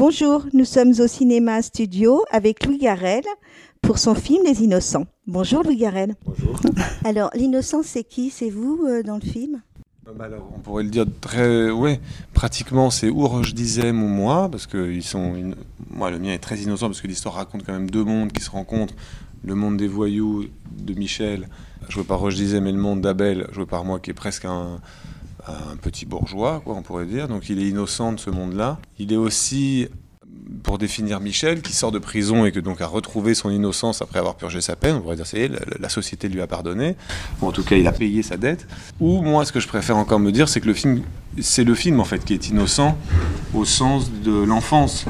Bonjour, 0.00 0.46
nous 0.54 0.64
sommes 0.64 0.92
au 0.98 1.06
cinéma 1.06 1.60
studio 1.60 2.24
avec 2.30 2.64
Louis 2.64 2.78
Garel 2.78 3.22
pour 3.82 3.98
son 3.98 4.14
film 4.14 4.42
Les 4.46 4.62
Innocents. 4.62 5.04
Bonjour 5.26 5.62
Louis 5.62 5.76
Garel. 5.76 6.14
Bonjour. 6.24 6.58
Alors, 7.04 7.30
l'innocent, 7.34 7.82
c'est 7.82 8.02
qui? 8.02 8.30
C'est 8.30 8.48
vous 8.48 8.86
euh, 8.88 9.02
dans 9.02 9.16
le 9.16 9.20
film? 9.20 9.60
Ah 10.06 10.12
bah 10.16 10.24
alors, 10.24 10.50
on 10.56 10.58
pourrait 10.58 10.84
le 10.84 10.88
dire 10.88 11.04
très, 11.20 11.70
ouais, 11.70 12.00
pratiquement 12.32 12.88
c'est 12.88 13.10
ou 13.10 13.26
Roche 13.26 13.52
Dizem 13.52 14.02
ou 14.02 14.08
moi, 14.08 14.48
parce 14.50 14.66
que 14.66 14.90
ils 14.90 15.02
sont, 15.02 15.52
moi 15.90 16.10
le 16.10 16.18
mien 16.18 16.32
est 16.32 16.38
très 16.38 16.56
innocent 16.56 16.86
parce 16.86 17.02
que 17.02 17.06
l'histoire 17.06 17.34
raconte 17.34 17.66
quand 17.66 17.74
même 17.74 17.90
deux 17.90 18.02
mondes 18.02 18.32
qui 18.32 18.42
se 18.42 18.50
rencontrent, 18.50 18.94
le 19.44 19.54
monde 19.54 19.76
des 19.76 19.86
voyous 19.86 20.46
de 20.78 20.94
Michel, 20.94 21.46
joué 21.90 22.04
par 22.04 22.20
Roche 22.20 22.36
Dizem, 22.36 22.66
et 22.66 22.72
le 22.72 22.78
monde 22.78 23.02
d'Abel, 23.02 23.48
joué 23.52 23.66
par 23.66 23.84
moi, 23.84 24.00
qui 24.00 24.08
est 24.08 24.14
presque 24.14 24.46
un, 24.46 24.80
un 25.46 25.76
petit 25.76 26.06
bourgeois, 26.06 26.60
quoi, 26.64 26.74
on 26.74 26.82
pourrait 26.82 27.06
dire. 27.06 27.28
Donc 27.28 27.48
il 27.48 27.60
est 27.60 27.68
innocent 27.68 28.12
de 28.12 28.20
ce 28.20 28.30
monde-là. 28.30 28.78
Il 28.98 29.12
est 29.12 29.16
aussi 29.16 29.88
pour 30.62 30.78
définir 30.78 31.20
Michel, 31.20 31.62
qui 31.62 31.72
sort 31.72 31.92
de 31.92 31.98
prison 31.98 32.44
et 32.44 32.52
que 32.52 32.60
donc 32.60 32.80
a 32.80 32.86
retrouvé 32.86 33.34
son 33.34 33.50
innocence 33.50 34.02
après 34.02 34.18
avoir 34.18 34.34
purgé 34.36 34.60
sa 34.60 34.76
peine, 34.76 34.96
on 34.96 35.00
pourrait 35.00 35.16
dire 35.16 35.26
ça 35.26 35.38
la, 35.78 35.88
société 35.88 36.28
lui 36.28 36.40
a 36.40 36.46
pardonné, 36.46 36.96
en 37.40 37.52
tout 37.52 37.62
cas 37.62 37.76
il 37.76 37.86
a 37.86 37.92
payé 37.92 38.22
sa 38.22 38.36
dette. 38.36 38.66
Ou 39.00 39.22
moi, 39.22 39.44
ce 39.44 39.52
que 39.52 39.60
je 39.60 39.68
préfère 39.68 39.96
encore 39.96 40.20
me 40.20 40.32
dire, 40.32 40.48
c'est 40.48 40.60
que 40.60 40.66
le 40.66 40.74
film, 40.74 41.02
c'est 41.40 41.64
le 41.64 41.74
film 41.74 42.00
en 42.00 42.04
fait 42.04 42.24
qui 42.24 42.34
est 42.34 42.48
innocent 42.48 42.96
au 43.54 43.64
sens 43.64 44.10
de 44.10 44.32
l'enfance, 44.32 45.06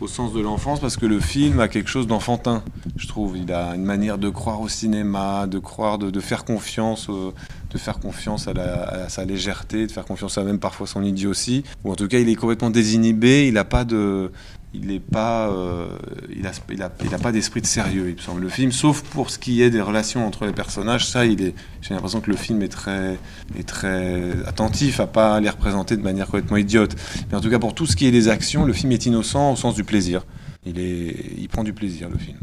au 0.00 0.06
sens 0.06 0.32
de 0.32 0.40
l'enfance, 0.40 0.80
parce 0.80 0.96
que 0.96 1.06
le 1.06 1.20
film 1.20 1.60
a 1.60 1.68
quelque 1.68 1.90
chose 1.90 2.06
d'enfantin, 2.06 2.62
je 2.96 3.06
trouve. 3.08 3.36
Il 3.36 3.52
a 3.52 3.74
une 3.74 3.84
manière 3.84 4.18
de 4.18 4.28
croire 4.28 4.60
au 4.60 4.68
cinéma, 4.68 5.46
de 5.46 5.58
croire, 5.58 5.98
de, 5.98 6.10
de 6.10 6.20
faire 6.20 6.44
confiance, 6.44 7.08
au- 7.08 7.34
de 7.70 7.78
faire 7.78 7.98
confiance 7.98 8.48
à, 8.48 9.08
sa 9.08 9.24
légèreté, 9.24 9.86
de 9.86 9.92
faire 9.92 10.04
confiance 10.04 10.38
à 10.38 10.42
même 10.42 10.58
parfois 10.58 10.86
son 10.86 11.02
idiotie. 11.02 11.64
Ou 11.84 11.92
en 11.92 11.96
tout 11.96 12.08
cas, 12.08 12.18
il 12.18 12.28
est 12.28 12.34
complètement 12.34 12.70
désinhibé. 12.70 13.46
Il 13.46 13.54
n'a 13.54 13.64
pas 13.64 13.84
de, 13.84 14.30
il 14.74 14.86
n'est 14.86 15.00
pas, 15.00 15.48
euh, 15.48 15.88
il 16.34 16.46
a, 16.46 16.52
il 16.70 16.82
a, 16.82 16.90
il 17.04 17.14
a 17.14 17.18
pas 17.18 17.32
d'esprit 17.32 17.60
de 17.60 17.66
sérieux, 17.66 18.08
il 18.08 18.16
me 18.16 18.20
semble. 18.20 18.40
Le 18.42 18.48
film, 18.48 18.72
sauf 18.72 19.02
pour 19.02 19.30
ce 19.30 19.38
qui 19.38 19.62
est 19.62 19.70
des 19.70 19.80
relations 19.80 20.26
entre 20.26 20.46
les 20.46 20.52
personnages, 20.52 21.06
ça, 21.06 21.26
il 21.26 21.42
est. 21.42 21.54
J'ai 21.80 21.94
l'impression 21.94 22.20
que 22.20 22.30
le 22.30 22.36
film 22.36 22.62
est 22.62 22.68
très, 22.68 23.18
est 23.58 23.66
très 23.66 24.32
attentif 24.46 25.00
à 25.00 25.06
pas 25.06 25.40
les 25.40 25.50
représenter 25.50 25.96
de 25.96 26.02
manière 26.02 26.26
complètement 26.26 26.56
idiote. 26.56 26.96
Mais 27.30 27.36
en 27.36 27.40
tout 27.40 27.50
cas, 27.50 27.58
pour 27.58 27.74
tout 27.74 27.86
ce 27.86 27.96
qui 27.96 28.06
est 28.06 28.10
des 28.10 28.28
actions, 28.28 28.64
le 28.64 28.72
film 28.72 28.92
est 28.92 29.06
innocent 29.06 29.52
au 29.52 29.56
sens 29.56 29.74
du 29.74 29.84
plaisir. 29.84 30.24
Il 30.66 30.78
est, 30.78 31.14
il 31.38 31.48
prend 31.48 31.64
du 31.64 31.72
plaisir, 31.72 32.08
le 32.08 32.18
film. 32.18 32.38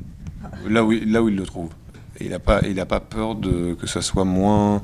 Là 0.67 0.83
où, 0.83 0.91
là 0.91 1.21
où 1.21 1.29
il 1.29 1.35
le 1.35 1.43
trouve. 1.45 1.69
Il 2.19 2.29
n'a 2.29 2.39
pas, 2.39 2.61
il 2.65 2.79
a 2.79 2.85
pas 2.85 2.99
peur 2.99 3.35
de 3.35 3.73
que 3.73 3.87
ça 3.87 4.01
soit 4.01 4.25
moins, 4.25 4.81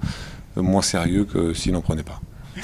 moins 0.56 0.82
sérieux 0.82 1.26
que 1.26 1.54
s'il 1.54 1.74
n'en 1.74 1.82
prenait 1.82 2.04
pas. 2.04 2.20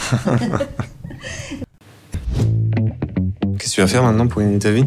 Qu'est-ce 3.58 3.72
que 3.72 3.76
tu 3.76 3.82
vas 3.82 3.88
faire 3.88 4.04
maintenant 4.04 4.28
pour 4.28 4.42
gagner 4.42 4.60
ta 4.60 4.72
vie? 4.72 4.86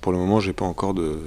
Pour 0.00 0.12
le 0.12 0.18
moment, 0.18 0.40
j'ai 0.40 0.52
pas 0.52 0.64
encore 0.64 0.92
de, 0.92 1.22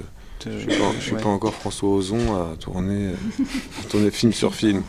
je 0.46 0.58
suis 0.58 0.66
pas, 0.66 0.92
je 0.98 1.04
suis 1.04 1.14
pas 1.16 1.26
encore 1.28 1.54
François 1.54 1.88
Ozon 1.90 2.34
à 2.34 2.56
tourner, 2.56 3.08
à 3.08 3.88
tourner 3.88 4.10
film 4.10 4.32
sur 4.32 4.54
film. 4.54 4.82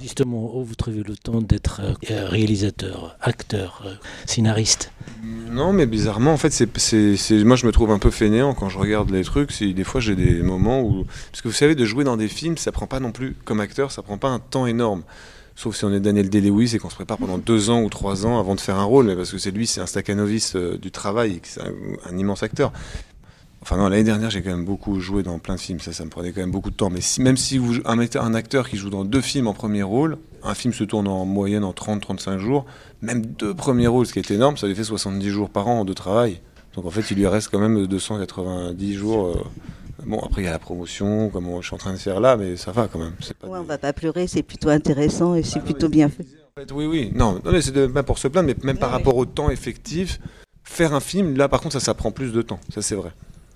Justement, 0.00 0.56
où 0.56 0.64
vous 0.64 0.74
trouvez 0.74 1.02
le 1.06 1.16
temps 1.16 1.40
d'être 1.40 1.80
euh, 2.10 2.26
réalisateur, 2.28 3.16
acteur, 3.20 3.82
euh, 3.86 3.94
scénariste? 4.26 4.90
Non, 5.22 5.72
mais 5.72 5.86
bizarrement, 5.86 6.32
en 6.32 6.36
fait, 6.36 6.50
c'est, 6.52 6.76
c'est, 6.78 7.16
c'est- 7.16 7.44
moi 7.44 7.56
je 7.56 7.66
me 7.66 7.72
trouve 7.72 7.90
un 7.92 7.98
peu 7.98 8.10
fainéant 8.10 8.54
quand 8.54 8.68
je 8.68 8.78
regarde 8.78 9.10
les 9.10 9.22
trucs. 9.22 9.56
Des 9.62 9.84
fois, 9.84 10.00
j'ai 10.00 10.16
des 10.16 10.42
moments 10.42 10.80
où. 10.82 11.04
Parce 11.30 11.42
que 11.42 11.48
vous 11.48 11.54
savez, 11.54 11.74
de 11.74 11.84
jouer 11.84 12.02
dans 12.04 12.16
des 12.16 12.28
films, 12.28 12.56
ça 12.56 12.72
prend 12.72 12.86
pas 12.86 12.98
non 13.00 13.12
plus, 13.12 13.36
comme 13.44 13.60
acteur, 13.60 13.92
ça 13.92 14.02
prend 14.02 14.18
pas 14.18 14.28
un 14.30 14.40
temps 14.40 14.66
énorme. 14.66 15.02
Sauf 15.54 15.76
si 15.76 15.84
on 15.84 15.92
est 15.92 16.00
Daniel 16.00 16.30
Day-Lewis 16.30 16.74
et 16.74 16.78
qu'on 16.78 16.88
se 16.88 16.94
prépare 16.94 17.18
pendant 17.18 17.36
deux 17.36 17.68
ans 17.68 17.82
ou 17.82 17.90
trois 17.90 18.24
ans 18.24 18.40
avant 18.40 18.54
de 18.54 18.60
faire 18.60 18.76
un 18.78 18.84
rôle, 18.84 19.06
mais 19.06 19.14
parce 19.14 19.30
que 19.30 19.36
c'est 19.36 19.50
lui, 19.50 19.66
c'est 19.66 19.82
un 19.82 19.86
Stakhanoviste 19.86 20.56
euh, 20.56 20.78
du 20.78 20.90
travail, 20.90 21.40
c'est 21.44 21.60
un, 21.60 21.72
un 22.10 22.16
immense 22.18 22.42
acteur. 22.42 22.72
Enfin 23.62 23.76
non, 23.76 23.88
l'année 23.88 24.02
dernière, 24.02 24.28
j'ai 24.28 24.42
quand 24.42 24.50
même 24.50 24.64
beaucoup 24.64 24.98
joué 24.98 25.22
dans 25.22 25.38
plein 25.38 25.54
de 25.54 25.60
films, 25.60 25.78
ça, 25.78 25.92
ça 25.92 26.04
me 26.04 26.10
prenait 26.10 26.32
quand 26.32 26.40
même 26.40 26.50
beaucoup 26.50 26.70
de 26.70 26.74
temps. 26.74 26.90
Mais 26.90 27.00
si, 27.00 27.22
même 27.22 27.36
si 27.36 27.58
vous, 27.58 27.76
un, 27.84 27.98
acteur- 28.00 28.24
un 28.24 28.34
acteur 28.34 28.68
qui 28.68 28.76
joue 28.76 28.90
dans 28.90 29.04
deux 29.04 29.20
films 29.20 29.46
en 29.46 29.54
premier 29.54 29.84
rôle, 29.84 30.18
un 30.42 30.54
film 30.54 30.74
se 30.74 30.82
tourne 30.82 31.06
en 31.06 31.24
moyenne 31.24 31.62
en 31.62 31.72
30-35 31.72 32.38
jours, 32.38 32.66
même 33.02 33.24
deux 33.24 33.54
premiers 33.54 33.86
rôles, 33.86 34.06
ce 34.06 34.12
qui 34.12 34.18
est 34.18 34.30
énorme, 34.32 34.56
ça 34.56 34.66
lui 34.66 34.74
fait 34.74 34.82
70 34.82 35.28
jours 35.30 35.48
par 35.48 35.68
an 35.68 35.84
de 35.84 35.92
travail. 35.92 36.40
Donc 36.74 36.86
en 36.86 36.90
fait, 36.90 37.08
il 37.12 37.18
lui 37.18 37.26
reste 37.28 37.50
quand 37.50 37.60
même 37.60 37.86
290 37.86 38.94
jours. 38.94 39.26
euh, 39.28 39.34
Bon, 40.06 40.18
après, 40.18 40.42
il 40.42 40.46
y 40.46 40.48
a 40.48 40.52
la 40.52 40.58
promotion, 40.58 41.28
comme 41.28 41.46
je 41.60 41.66
suis 41.66 41.74
en 41.74 41.78
train 41.78 41.92
de 41.92 41.98
faire 41.98 42.18
là, 42.18 42.36
mais 42.36 42.56
ça 42.56 42.72
va 42.72 42.88
quand 42.88 42.98
même. 42.98 43.12
Pas 43.40 43.46
Ouais, 43.46 43.52
des- 43.52 43.60
on 43.60 43.62
va 43.62 43.78
pas 43.78 43.92
pleurer, 43.92 44.26
c'est 44.26 44.42
plutôt 44.42 44.70
intéressant 44.70 45.36
et 45.36 45.44
c'est 45.44 45.60
plutôt 45.60 45.88
bien 45.88 46.08
fait. 46.08 46.24
en 46.56 46.60
fait, 46.60 46.72
oui, 46.72 46.86
oui. 46.86 47.12
Non, 47.14 47.34
non 47.44 47.52
mais 47.52 47.62
c'est 47.62 47.88
pas 47.88 48.02
pour 48.02 48.18
se 48.18 48.26
plaindre, 48.26 48.48
mais 48.48 48.56
même 48.64 48.78
par 48.78 48.90
rapport 48.90 49.16
au 49.16 49.24
temps 49.26 49.50
effectif, 49.50 50.18
faire 50.64 50.92
un 50.94 50.98
film, 51.00 51.36
là, 51.36 51.48
par 51.48 51.60
contre, 51.60 51.74
ça, 51.74 51.80
ça 51.80 51.94
prend 51.94 52.10
plus 52.10 52.32
de 52.32 52.42
temps. 52.42 52.58
Ça, 52.74 52.82
c'est 52.82 52.96
vrai. 52.96 53.12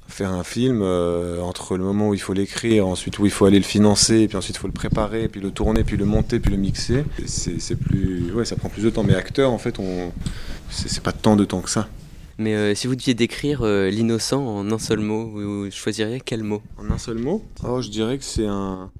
Faire 0.08 0.30
un 0.30 0.44
film, 0.44 0.80
euh, 0.82 1.40
entre 1.40 1.76
le 1.76 1.84
moment 1.84 2.08
où 2.10 2.14
il 2.14 2.20
faut 2.20 2.32
l'écrire, 2.32 2.86
ensuite 2.86 3.18
où 3.18 3.26
il 3.26 3.32
faut 3.32 3.44
aller 3.44 3.58
le 3.58 3.64
financer, 3.64 4.28
puis 4.28 4.36
ensuite 4.36 4.56
il 4.56 4.60
faut 4.60 4.68
le 4.68 4.72
préparer, 4.72 5.28
puis 5.28 5.40
le 5.40 5.50
tourner, 5.50 5.84
puis 5.84 5.96
le 5.96 6.04
monter, 6.04 6.40
puis 6.40 6.50
le 6.50 6.56
mixer, 6.56 7.04
c'est 7.26 7.76
plus. 7.76 8.32
Ouais, 8.32 8.44
ça 8.44 8.56
prend 8.56 8.68
plus 8.68 8.82
de 8.82 8.90
temps. 8.90 9.02
Mais 9.02 9.14
acteur, 9.14 9.52
en 9.52 9.58
fait, 9.58 9.78
on. 9.78 10.12
C'est 10.70 11.02
pas 11.02 11.12
tant 11.12 11.36
de 11.36 11.44
temps 11.44 11.60
que 11.60 11.70
ça. 11.70 11.88
Mais 12.38 12.54
euh, 12.54 12.74
si 12.74 12.86
vous 12.86 12.94
deviez 12.96 13.14
décrire 13.14 13.60
euh, 13.62 13.88
l'innocent 13.88 14.44
en 14.44 14.70
un 14.70 14.78
seul 14.78 15.00
mot, 15.00 15.30
vous 15.30 15.70
choisiriez 15.70 16.20
quel 16.22 16.42
mot? 16.42 16.60
En 16.76 16.90
un 16.90 16.98
seul 16.98 17.18
mot? 17.18 17.42
Oh, 17.66 17.80
je 17.80 17.88
dirais 17.88 18.18
que 18.18 18.24
c'est 18.24 18.46
un 18.46 18.90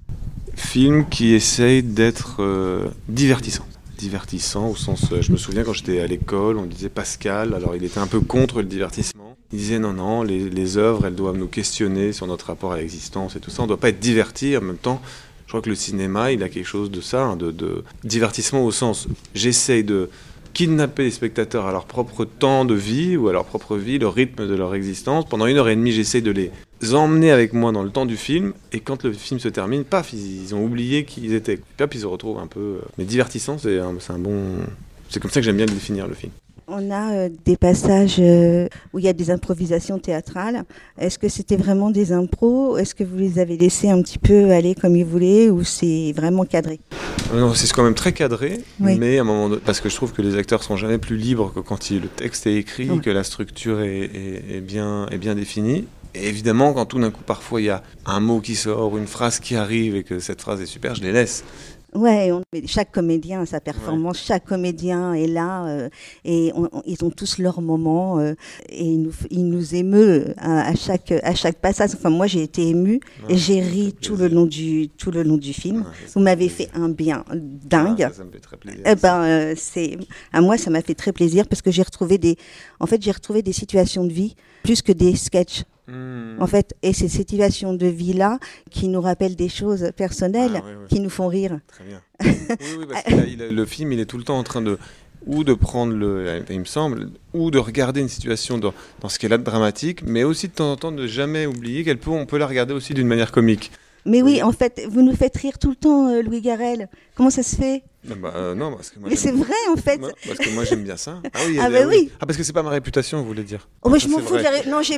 film 0.54 1.06
qui 1.08 1.34
essaye 1.34 1.82
d'être 1.82 2.36
euh, 2.40 2.88
divertissant. 3.08 3.66
Divertissant 3.98 4.68
au 4.68 4.76
sens, 4.76 5.06
je 5.20 5.32
me 5.32 5.36
souviens 5.36 5.64
quand 5.64 5.74
j'étais 5.74 6.00
à 6.00 6.06
l'école, 6.06 6.56
on 6.56 6.64
disait 6.64 6.88
Pascal, 6.88 7.54
alors 7.54 7.76
il 7.76 7.84
était 7.84 7.98
un 7.98 8.06
peu 8.06 8.20
contre 8.20 8.60
le 8.60 8.66
divertissement. 8.66 9.15
Il 9.52 9.58
disait 9.58 9.78
non, 9.78 9.92
non, 9.92 10.22
les, 10.22 10.76
œuvres, 10.76 11.06
elles 11.06 11.14
doivent 11.14 11.36
nous 11.36 11.46
questionner 11.46 12.12
sur 12.12 12.26
notre 12.26 12.46
rapport 12.46 12.72
à 12.72 12.78
l'existence 12.78 13.36
et 13.36 13.40
tout 13.40 13.50
ça. 13.50 13.62
On 13.62 13.66
ne 13.66 13.68
doit 13.68 13.76
pas 13.76 13.90
être 13.90 14.00
diverti 14.00 14.56
en 14.56 14.60
même 14.60 14.76
temps. 14.76 15.00
Je 15.46 15.52
crois 15.52 15.62
que 15.62 15.68
le 15.68 15.76
cinéma, 15.76 16.32
il 16.32 16.42
a 16.42 16.48
quelque 16.48 16.66
chose 16.66 16.90
de 16.90 17.00
ça, 17.00 17.22
hein, 17.22 17.36
de, 17.36 17.84
divertissement 18.02 18.64
au 18.64 18.72
sens, 18.72 19.06
j'essaye 19.34 19.84
de 19.84 20.10
kidnapper 20.54 21.04
les 21.04 21.10
spectateurs 21.10 21.66
à 21.66 21.72
leur 21.72 21.84
propre 21.84 22.24
temps 22.24 22.64
de 22.64 22.74
vie 22.74 23.16
ou 23.16 23.28
à 23.28 23.32
leur 23.32 23.44
propre 23.44 23.76
vie, 23.76 23.98
le 23.98 24.08
rythme 24.08 24.48
de 24.48 24.54
leur 24.54 24.74
existence. 24.74 25.28
Pendant 25.28 25.46
une 25.46 25.58
heure 25.58 25.68
et 25.68 25.76
demie, 25.76 25.92
j'essaye 25.92 26.22
de 26.22 26.32
les 26.32 26.50
emmener 26.94 27.30
avec 27.30 27.52
moi 27.52 27.72
dans 27.72 27.82
le 27.82 27.90
temps 27.90 28.06
du 28.06 28.16
film. 28.16 28.54
Et 28.72 28.80
quand 28.80 29.04
le 29.04 29.12
film 29.12 29.38
se 29.38 29.48
termine, 29.48 29.84
paf, 29.84 30.12
ils, 30.14 30.54
ont 30.54 30.64
oublié 30.64 31.04
qui 31.04 31.20
ils 31.22 31.34
étaient. 31.34 31.58
Puis 31.58 31.84
hop, 31.84 31.94
ils 31.94 32.00
se 32.00 32.06
retrouvent 32.06 32.38
un 32.38 32.46
peu. 32.46 32.60
euh, 32.60 32.80
Mais 32.98 33.04
divertissant, 33.04 33.58
c'est 33.58 33.78
un 33.78 34.18
bon. 34.18 34.56
C'est 35.10 35.20
comme 35.20 35.30
ça 35.30 35.40
que 35.40 35.44
j'aime 35.44 35.58
bien 35.58 35.66
le 35.66 35.72
définir 35.72 36.08
le 36.08 36.14
film. 36.14 36.32
On 36.68 36.90
a 36.90 37.12
euh, 37.12 37.28
des 37.44 37.56
passages 37.56 38.16
euh, 38.18 38.66
où 38.92 38.98
il 38.98 39.04
y 39.04 39.08
a 39.08 39.12
des 39.12 39.30
improvisations 39.30 40.00
théâtrales. 40.00 40.64
Est-ce 40.98 41.16
que 41.16 41.28
c'était 41.28 41.56
vraiment 41.56 41.90
des 41.90 42.10
impros? 42.10 42.76
Est-ce 42.76 42.92
que 42.96 43.04
vous 43.04 43.16
les 43.16 43.38
avez 43.38 43.56
laissés 43.56 43.88
un 43.88 44.02
petit 44.02 44.18
peu 44.18 44.50
aller 44.50 44.74
comme 44.74 44.96
ils 44.96 45.04
voulaient 45.04 45.48
ou 45.48 45.62
c'est 45.62 46.12
vraiment 46.16 46.44
cadré? 46.44 46.80
Euh, 47.32 47.38
Non, 47.40 47.54
c'est 47.54 47.70
quand 47.72 47.84
même 47.84 47.94
très 47.94 48.12
cadré, 48.12 48.58
Oui. 48.80 48.96
mais 48.98 49.18
à 49.18 49.20
un 49.20 49.24
moment 49.24 49.48
donné- 49.48 49.62
parce 49.64 49.80
que 49.80 49.88
je 49.88 49.94
trouve 49.94 50.12
que 50.12 50.22
les 50.22 50.34
acteurs 50.36 50.64
sont 50.64 50.76
jamais 50.76 50.98
plus 50.98 51.16
libres 51.16 51.52
que 51.54 51.60
quand 51.60 51.90
il- 51.92 52.00
le 52.02 52.08
texte 52.08 52.48
est 52.48 52.56
écrit, 52.56 52.90
Ouais. 52.90 52.98
que 52.98 53.10
la 53.10 53.22
structure 53.22 53.80
est, 53.82 54.00
est- 54.00 54.56
est 54.56 54.60
bien, 54.60 55.06
est 55.12 55.18
bien 55.18 55.36
définie. 55.36 55.84
Et 56.16 56.28
évidemment, 56.28 56.72
quand 56.72 56.86
tout 56.86 56.98
d'un 56.98 57.10
coup, 57.10 57.22
parfois, 57.24 57.60
il 57.60 57.64
y 57.66 57.70
a 57.70 57.82
un 58.06 58.18
mot 58.20 58.40
qui 58.40 58.56
sort, 58.56 58.92
ou 58.92 58.98
une 58.98 59.06
phrase 59.06 59.38
qui 59.38 59.54
arrive, 59.54 59.94
et 59.94 60.02
que 60.02 60.18
cette 60.18 60.40
phrase 60.40 60.60
est 60.62 60.66
super, 60.66 60.94
je 60.96 61.02
les 61.02 61.12
laisse. 61.12 61.44
Ouais, 61.96 62.30
on- 62.32 62.42
chaque 62.66 62.92
comédien 62.92 63.40
a 63.40 63.46
sa 63.46 63.60
performance, 63.60 64.18
chaque 64.18 64.44
comédien 64.44 65.14
est 65.14 65.26
là 65.26 65.66
euh, 65.66 65.88
et 66.24 66.52
on- 66.54 66.68
on- 66.72 66.82
ils 66.86 67.02
ont 67.04 67.10
tous 67.10 67.38
leur 67.38 67.60
moment 67.62 68.18
euh, 68.18 68.34
et 68.68 68.84
ils 68.84 69.00
nous, 69.02 69.12
nous 69.32 69.74
émeut 69.74 70.34
à, 70.36 70.68
à 70.68 70.74
chaque 70.74 71.12
à 71.12 71.34
chaque 71.34 71.56
passage. 71.58 71.90
Enfin, 71.94 72.10
moi 72.10 72.26
j'ai 72.26 72.42
été 72.42 72.68
émue 72.68 73.00
et 73.28 73.36
j'ai 73.36 73.60
ri 73.60 73.94
tout 74.00 74.16
le 74.16 74.28
long 74.28 74.46
du 74.46 74.88
tout 74.90 75.10
le 75.10 75.22
long 75.22 75.36
du 75.38 75.52
film. 75.52 75.78
Ouais, 75.80 76.06
Vous 76.14 76.20
m'avez 76.20 76.48
fait 76.48 76.68
un 76.74 76.88
bien 76.90 77.24
dingue. 77.32 78.00
Ça, 78.00 78.12
ça 78.12 78.24
me 78.24 78.30
fait 78.30 78.40
très 78.40 78.56
plaisir. 78.56 78.82
Eh 78.84 78.94
ben, 78.94 79.22
euh, 79.22 79.54
c'est 79.56 79.96
à 80.32 80.40
moi 80.40 80.58
ça 80.58 80.70
m'a 80.70 80.82
fait 80.82 80.94
très 80.94 81.12
plaisir 81.12 81.46
parce 81.48 81.62
que 81.62 81.70
j'ai 81.70 81.82
retrouvé 81.82 82.18
des, 82.18 82.36
en 82.80 82.86
fait 82.86 83.00
j'ai 83.02 83.12
retrouvé 83.12 83.42
des 83.42 83.52
situations 83.52 84.04
de 84.04 84.12
vie 84.12 84.34
plus 84.66 84.82
que 84.82 84.92
des 84.92 85.16
sketchs. 85.16 85.62
Hmm. 85.88 86.36
En 86.40 86.48
fait, 86.48 86.74
et 86.82 86.92
ces 86.92 87.08
situations 87.08 87.72
de 87.72 87.86
vie 87.86 88.12
là 88.12 88.38
qui 88.70 88.88
nous 88.88 89.00
rappellent 89.00 89.36
des 89.36 89.48
choses 89.48 89.92
personnelles, 89.96 90.60
Ah, 90.64 90.86
qui 90.88 90.98
nous 90.98 91.10
font 91.10 91.28
rire. 91.28 91.60
Très 91.68 91.84
bien. 91.84 92.00
oui, 92.78 92.86
parce 92.90 93.04
que 93.04 93.14
là, 93.14 93.24
il 93.28 93.40
a- 93.42 93.48
le 93.48 93.64
film, 93.66 93.92
il 93.92 94.00
est 94.00 94.06
tout 94.06 94.18
le 94.18 94.24
temps 94.24 94.38
en 94.38 94.42
train 94.42 94.62
de 94.62 94.78
ou 95.26 95.42
de 95.44 95.54
prendre 95.54 95.92
le, 95.92 96.42
il 96.50 96.60
me 96.60 96.64
semble, 96.64 97.10
ou 97.34 97.50
de 97.50 97.58
regarder 97.58 98.00
une 98.00 98.08
situation 98.08 98.58
dans, 98.58 98.72
dans 99.00 99.08
ce 99.08 99.18
qu'elle 99.18 99.32
a 99.32 99.38
de 99.38 99.42
dramatique, 99.42 100.02
mais 100.06 100.22
aussi 100.22 100.46
de 100.46 100.52
temps 100.52 100.70
en 100.70 100.76
temps 100.76 100.92
de 100.92 101.06
jamais 101.08 101.46
oublier 101.46 101.82
qu'elle 101.84 101.98
peut, 101.98 102.10
on 102.10 102.26
peut 102.26 102.38
la 102.38 102.46
regarder 102.46 102.74
aussi 102.74 102.94
d'une 102.94 103.08
manière 103.08 103.32
comique. 103.32 103.72
Mais 104.04 104.22
oui, 104.22 104.40
en 104.42 104.52
fait, 104.52 104.82
vous 104.88 105.02
nous 105.02 105.16
faites 105.16 105.36
rire 105.36 105.58
tout 105.58 105.70
le 105.70 105.74
temps, 105.76 106.08
euh, 106.10 106.22
Louis 106.22 106.40
Garrel. 106.40 106.88
Comment 107.16 107.30
ça 107.30 107.42
se 107.42 107.56
fait? 107.56 107.82
Bah, 108.14 108.32
euh, 108.36 108.54
non, 108.54 108.72
parce 108.74 108.90
que 108.90 108.98
moi, 108.98 109.08
Mais 109.10 109.16
c'est 109.16 109.32
vrai, 109.32 109.54
en 109.72 109.76
fait. 109.76 109.98
Moi- 109.98 110.10
parce 110.26 110.38
que 110.38 110.50
moi 110.50 110.64
j'aime 110.64 110.84
bien 110.84 110.96
ça. 110.96 111.20
Ah 111.34 111.40
oui, 111.46 111.56
Ah 111.60 111.64
elle- 111.66 111.72
bah 111.72 111.78
oui. 111.88 112.10
Ah 112.20 112.26
parce 112.26 112.36
que 112.38 112.44
c'est 112.44 112.52
pas 112.52 112.62
ma 112.62 112.70
réputation, 112.70 113.18
vous 113.20 113.26
voulez 113.26 113.42
dire. 113.42 113.68
Oh, 113.82 113.88
moi, 113.88 113.98
je 113.98 114.06
m'en 114.08 114.18
fous 114.18 114.34
de 114.36 114.40
vrai. 114.40 114.42
la 114.42 114.50
ré- 114.50 114.68
Non, 114.68 114.82
je 114.82 114.92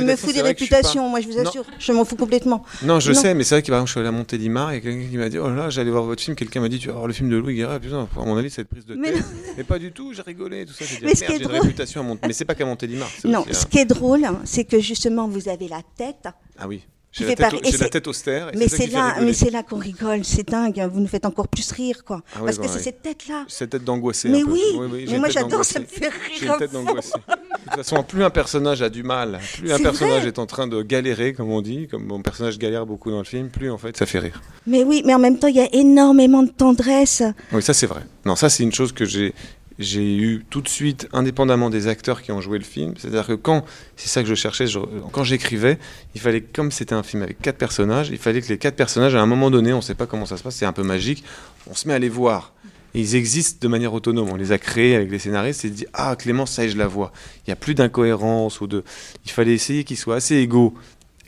me 0.00 0.14
fous 0.16 0.26
des 0.26 0.32
suis 0.32 0.40
pas- 0.40 0.46
réputations, 0.46 1.08
moi, 1.08 1.20
je 1.20 1.26
vous 1.28 1.34
Non. 1.42 1.48
assure. 1.48 1.64
Je 1.78 1.92
m'en 1.92 2.04
fous 2.04 2.16
complètement. 2.16 2.64
Non, 2.82 3.00
je 3.00 3.12
Non. 3.12 3.20
sais, 3.20 3.34
mais 3.34 3.44
c'est 3.44 3.54
vrai 3.56 3.62
que 3.62 3.68
par 3.68 3.76
exemple, 3.78 3.88
je 3.88 3.92
suis 3.92 4.00
allé 4.00 4.08
à 4.08 4.12
Montélimar 4.12 4.72
et 4.72 4.80
quelqu'un 4.80 5.08
qui 5.10 5.16
m'a 5.16 5.28
dit 5.28 5.38
Oh 5.38 5.48
là, 5.50 5.70
j'allais 5.70 5.90
voir 5.90 6.04
votre 6.04 6.22
film. 6.22 6.36
Quelqu'un 6.36 6.60
m'a 6.60 6.68
dit 6.68 6.78
Tu 6.78 6.88
vas 6.88 6.94
voir 6.94 7.06
le 7.06 7.12
film 7.12 7.28
de 7.30 7.36
Louis 7.36 7.54
Guérin. 7.56 7.78
Putain, 7.80 8.06
à 8.16 8.24
mon 8.24 8.36
avis, 8.36 8.50
c'est 8.50 8.62
une 8.62 8.68
prise 8.68 8.86
de 8.86 8.94
tête. 8.94 9.24
Mais 9.56 9.64
pas 9.64 9.78
du 9.78 9.92
tout, 9.92 10.12
j'ai 10.12 10.22
rigolé, 10.22 10.64
tout 10.66 10.72
ça. 10.72 10.84
J'ai 10.84 10.96
dit 10.96 11.04
Mais 11.04 11.10
Ah, 11.12 11.16
ce 11.16 11.20
merde, 11.22 11.34
j'ai 11.38 11.42
une 11.44 11.50
réputation 11.50 12.00
à 12.22 12.26
Mais 12.26 12.32
c'est 12.32 12.44
pas 12.44 12.54
qu'à 12.54 12.64
Montélimar. 12.66 13.08
Non, 13.24 13.44
ce 13.50 13.66
qui 13.66 13.78
est 13.78 13.84
drôle, 13.84 14.24
hein, 14.24 14.40
c'est 14.44 14.64
que 14.64 14.80
justement, 14.80 15.28
vous 15.28 15.48
avez 15.48 15.68
la 15.68 15.80
tête. 15.96 16.26
Ah 16.58 16.66
oui. 16.68 16.82
J'ai 17.18 17.34
la, 17.34 17.48
j'ai 17.64 17.76
la 17.78 17.88
tête 17.88 18.06
austère. 18.08 18.50
et 18.52 18.56
Mais 18.56 18.68
c'est 18.68 18.88
là, 18.88 19.16
mais 19.20 19.32
c'est 19.32 19.50
là 19.50 19.62
qu'on 19.62 19.78
rigole, 19.78 20.24
c'est 20.24 20.48
dingue. 20.48 20.78
Vous 20.92 21.00
nous 21.00 21.06
faites 21.08 21.24
encore 21.24 21.48
plus 21.48 21.70
rire, 21.72 22.04
quoi. 22.04 22.22
Ah 22.34 22.40
Parce 22.44 22.58
bah 22.58 22.66
que 22.66 22.70
c'est 22.72 22.80
cette 22.80 23.02
tête-là. 23.02 23.44
Cette 23.48 23.70
tête 23.70 23.84
d'angoissé. 23.84 24.28
Mais 24.28 24.42
un 24.42 24.44
peu. 24.44 24.52
oui, 24.52 24.60
j'ai 24.72 25.06
mais 25.06 25.12
une 25.14 25.18
moi 25.20 25.28
j'adore, 25.30 25.64
ça 25.64 25.80
me 25.80 25.86
fait 25.86 26.10
J'ai 26.38 26.44
rire. 26.44 26.52
une 26.54 26.58
tête 26.58 26.72
d'angoissé. 26.72 27.12
De 27.12 27.70
toute 27.70 27.76
façon, 27.76 28.02
plus 28.02 28.22
un 28.22 28.30
personnage 28.30 28.82
a 28.82 28.88
du 28.88 29.02
mal, 29.02 29.40
plus 29.58 29.72
un 29.72 29.78
personnage 29.78 30.20
vrai. 30.20 30.28
est 30.28 30.38
en 30.38 30.46
train 30.46 30.66
de 30.66 30.82
galérer, 30.82 31.32
comme 31.32 31.50
on 31.50 31.62
dit, 31.62 31.88
comme 31.88 32.04
mon 32.04 32.20
personnage 32.22 32.58
galère 32.58 32.86
beaucoup 32.86 33.10
dans 33.10 33.18
le 33.18 33.24
film, 33.24 33.48
plus 33.48 33.70
en 33.70 33.78
fait 33.78 33.96
ça 33.96 34.06
fait 34.06 34.18
rire. 34.18 34.40
Mais 34.66 34.84
oui, 34.84 35.02
mais 35.04 35.14
en 35.14 35.18
même 35.18 35.38
temps, 35.38 35.48
il 35.48 35.56
y 35.56 35.60
a 35.60 35.68
énormément 35.74 36.42
de 36.42 36.50
tendresse. 36.50 37.22
Oui, 37.52 37.62
ça 37.62 37.72
c'est 37.74 37.86
vrai. 37.86 38.02
Non, 38.24 38.36
ça 38.36 38.48
c'est 38.50 38.62
une 38.62 38.72
chose 38.72 38.92
que 38.92 39.04
j'ai 39.04 39.34
j'ai 39.78 40.16
eu 40.16 40.44
tout 40.48 40.60
de 40.60 40.68
suite, 40.68 41.08
indépendamment 41.12 41.70
des 41.70 41.86
acteurs 41.86 42.22
qui 42.22 42.32
ont 42.32 42.40
joué 42.40 42.58
le 42.58 42.64
film. 42.64 42.94
C'est-à-dire 42.96 43.26
que 43.26 43.34
quand, 43.34 43.64
c'est 43.96 44.08
ça 44.08 44.22
que 44.22 44.28
je 44.28 44.34
cherchais, 44.34 44.66
quand 45.12 45.24
j'écrivais, 45.24 45.78
il 46.14 46.20
fallait, 46.20 46.40
comme 46.40 46.70
c'était 46.70 46.94
un 46.94 47.02
film 47.02 47.22
avec 47.22 47.40
quatre 47.40 47.58
personnages, 47.58 48.08
il 48.10 48.18
fallait 48.18 48.40
que 48.40 48.48
les 48.48 48.58
quatre 48.58 48.76
personnages, 48.76 49.14
à 49.14 49.20
un 49.20 49.26
moment 49.26 49.50
donné, 49.50 49.72
on 49.72 49.78
ne 49.78 49.82
sait 49.82 49.94
pas 49.94 50.06
comment 50.06 50.26
ça 50.26 50.36
se 50.36 50.42
passe, 50.42 50.56
c'est 50.56 50.66
un 50.66 50.72
peu 50.72 50.82
magique, 50.82 51.24
on 51.68 51.74
se 51.74 51.86
met 51.88 51.94
à 51.94 51.98
les 51.98 52.08
voir. 52.08 52.54
Et 52.94 53.00
ils 53.00 53.14
existent 53.14 53.58
de 53.60 53.68
manière 53.68 53.92
autonome. 53.92 54.30
On 54.30 54.36
les 54.36 54.52
a 54.52 54.58
créés 54.58 54.96
avec 54.96 55.10
les 55.10 55.18
scénaristes 55.18 55.66
et 55.66 55.70
dit 55.70 55.84
Ah, 55.92 56.16
Clément, 56.16 56.46
ça 56.46 56.66
je 56.66 56.78
la 56.78 56.86
vois. 56.86 57.12
Il 57.40 57.50
n'y 57.50 57.52
a 57.52 57.56
plus 57.56 57.74
d'incohérence 57.74 58.62
ou 58.62 58.66
de. 58.66 58.84
Il 59.26 59.30
fallait 59.30 59.52
essayer 59.52 59.84
qu'ils 59.84 59.98
soient 59.98 60.16
assez 60.16 60.36
égaux, 60.36 60.72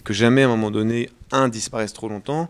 que 0.02 0.14
jamais 0.14 0.42
à 0.42 0.46
un 0.46 0.48
moment 0.48 0.70
donné, 0.70 1.10
un 1.30 1.48
disparaisse 1.50 1.92
trop 1.92 2.08
longtemps 2.08 2.48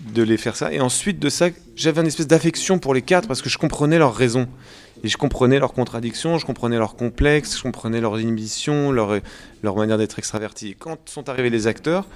de 0.00 0.22
les 0.22 0.36
faire 0.36 0.56
ça. 0.56 0.72
Et 0.72 0.80
ensuite 0.80 1.18
de 1.18 1.28
ça, 1.28 1.48
j'avais 1.76 2.00
une 2.00 2.06
espèce 2.06 2.26
d'affection 2.26 2.78
pour 2.78 2.94
les 2.94 3.02
quatre 3.02 3.28
parce 3.28 3.42
que 3.42 3.48
je 3.48 3.58
comprenais 3.58 3.98
leurs 3.98 4.14
raisons. 4.14 4.48
Et 5.04 5.08
je 5.08 5.16
comprenais 5.16 5.58
leurs 5.58 5.72
contradictions, 5.72 6.38
je 6.38 6.46
comprenais 6.46 6.76
leurs 6.76 6.96
complexes, 6.96 7.56
je 7.56 7.62
comprenais 7.62 8.00
leurs 8.00 8.20
inhibitions, 8.20 8.90
leur, 8.90 9.20
leur 9.62 9.76
manière 9.76 9.98
d'être 9.98 10.18
extravertis. 10.18 10.70
Et 10.70 10.74
quand 10.74 11.08
sont 11.08 11.28
arrivés 11.28 11.50
les 11.50 11.66
acteurs, 11.68 12.06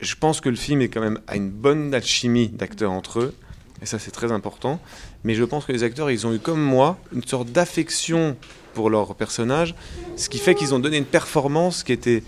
je 0.00 0.14
pense 0.14 0.40
que 0.40 0.48
le 0.48 0.56
film 0.56 0.82
est 0.82 0.88
quand 0.88 1.00
même 1.00 1.18
à 1.26 1.36
une 1.36 1.50
bonne 1.50 1.94
alchimie 1.94 2.48
d'acteurs 2.48 2.92
entre 2.92 3.20
eux. 3.20 3.34
Et 3.82 3.86
ça, 3.86 3.98
c'est 3.98 4.12
très 4.12 4.30
important. 4.30 4.80
Mais 5.24 5.34
je 5.34 5.42
pense 5.42 5.64
que 5.64 5.72
les 5.72 5.82
acteurs, 5.82 6.10
ils 6.10 6.26
ont 6.26 6.32
eu 6.32 6.38
comme 6.38 6.62
moi 6.62 6.98
une 7.12 7.24
sorte 7.24 7.48
d'affection 7.48 8.36
pour 8.74 8.90
leurs 8.90 9.14
personnages, 9.14 9.74
ce 10.16 10.28
qui 10.28 10.38
fait 10.38 10.54
qu'ils 10.54 10.74
ont 10.74 10.78
donné 10.78 10.98
une 10.98 11.04
performance 11.04 11.82
qui 11.82 11.92
était 11.92 12.22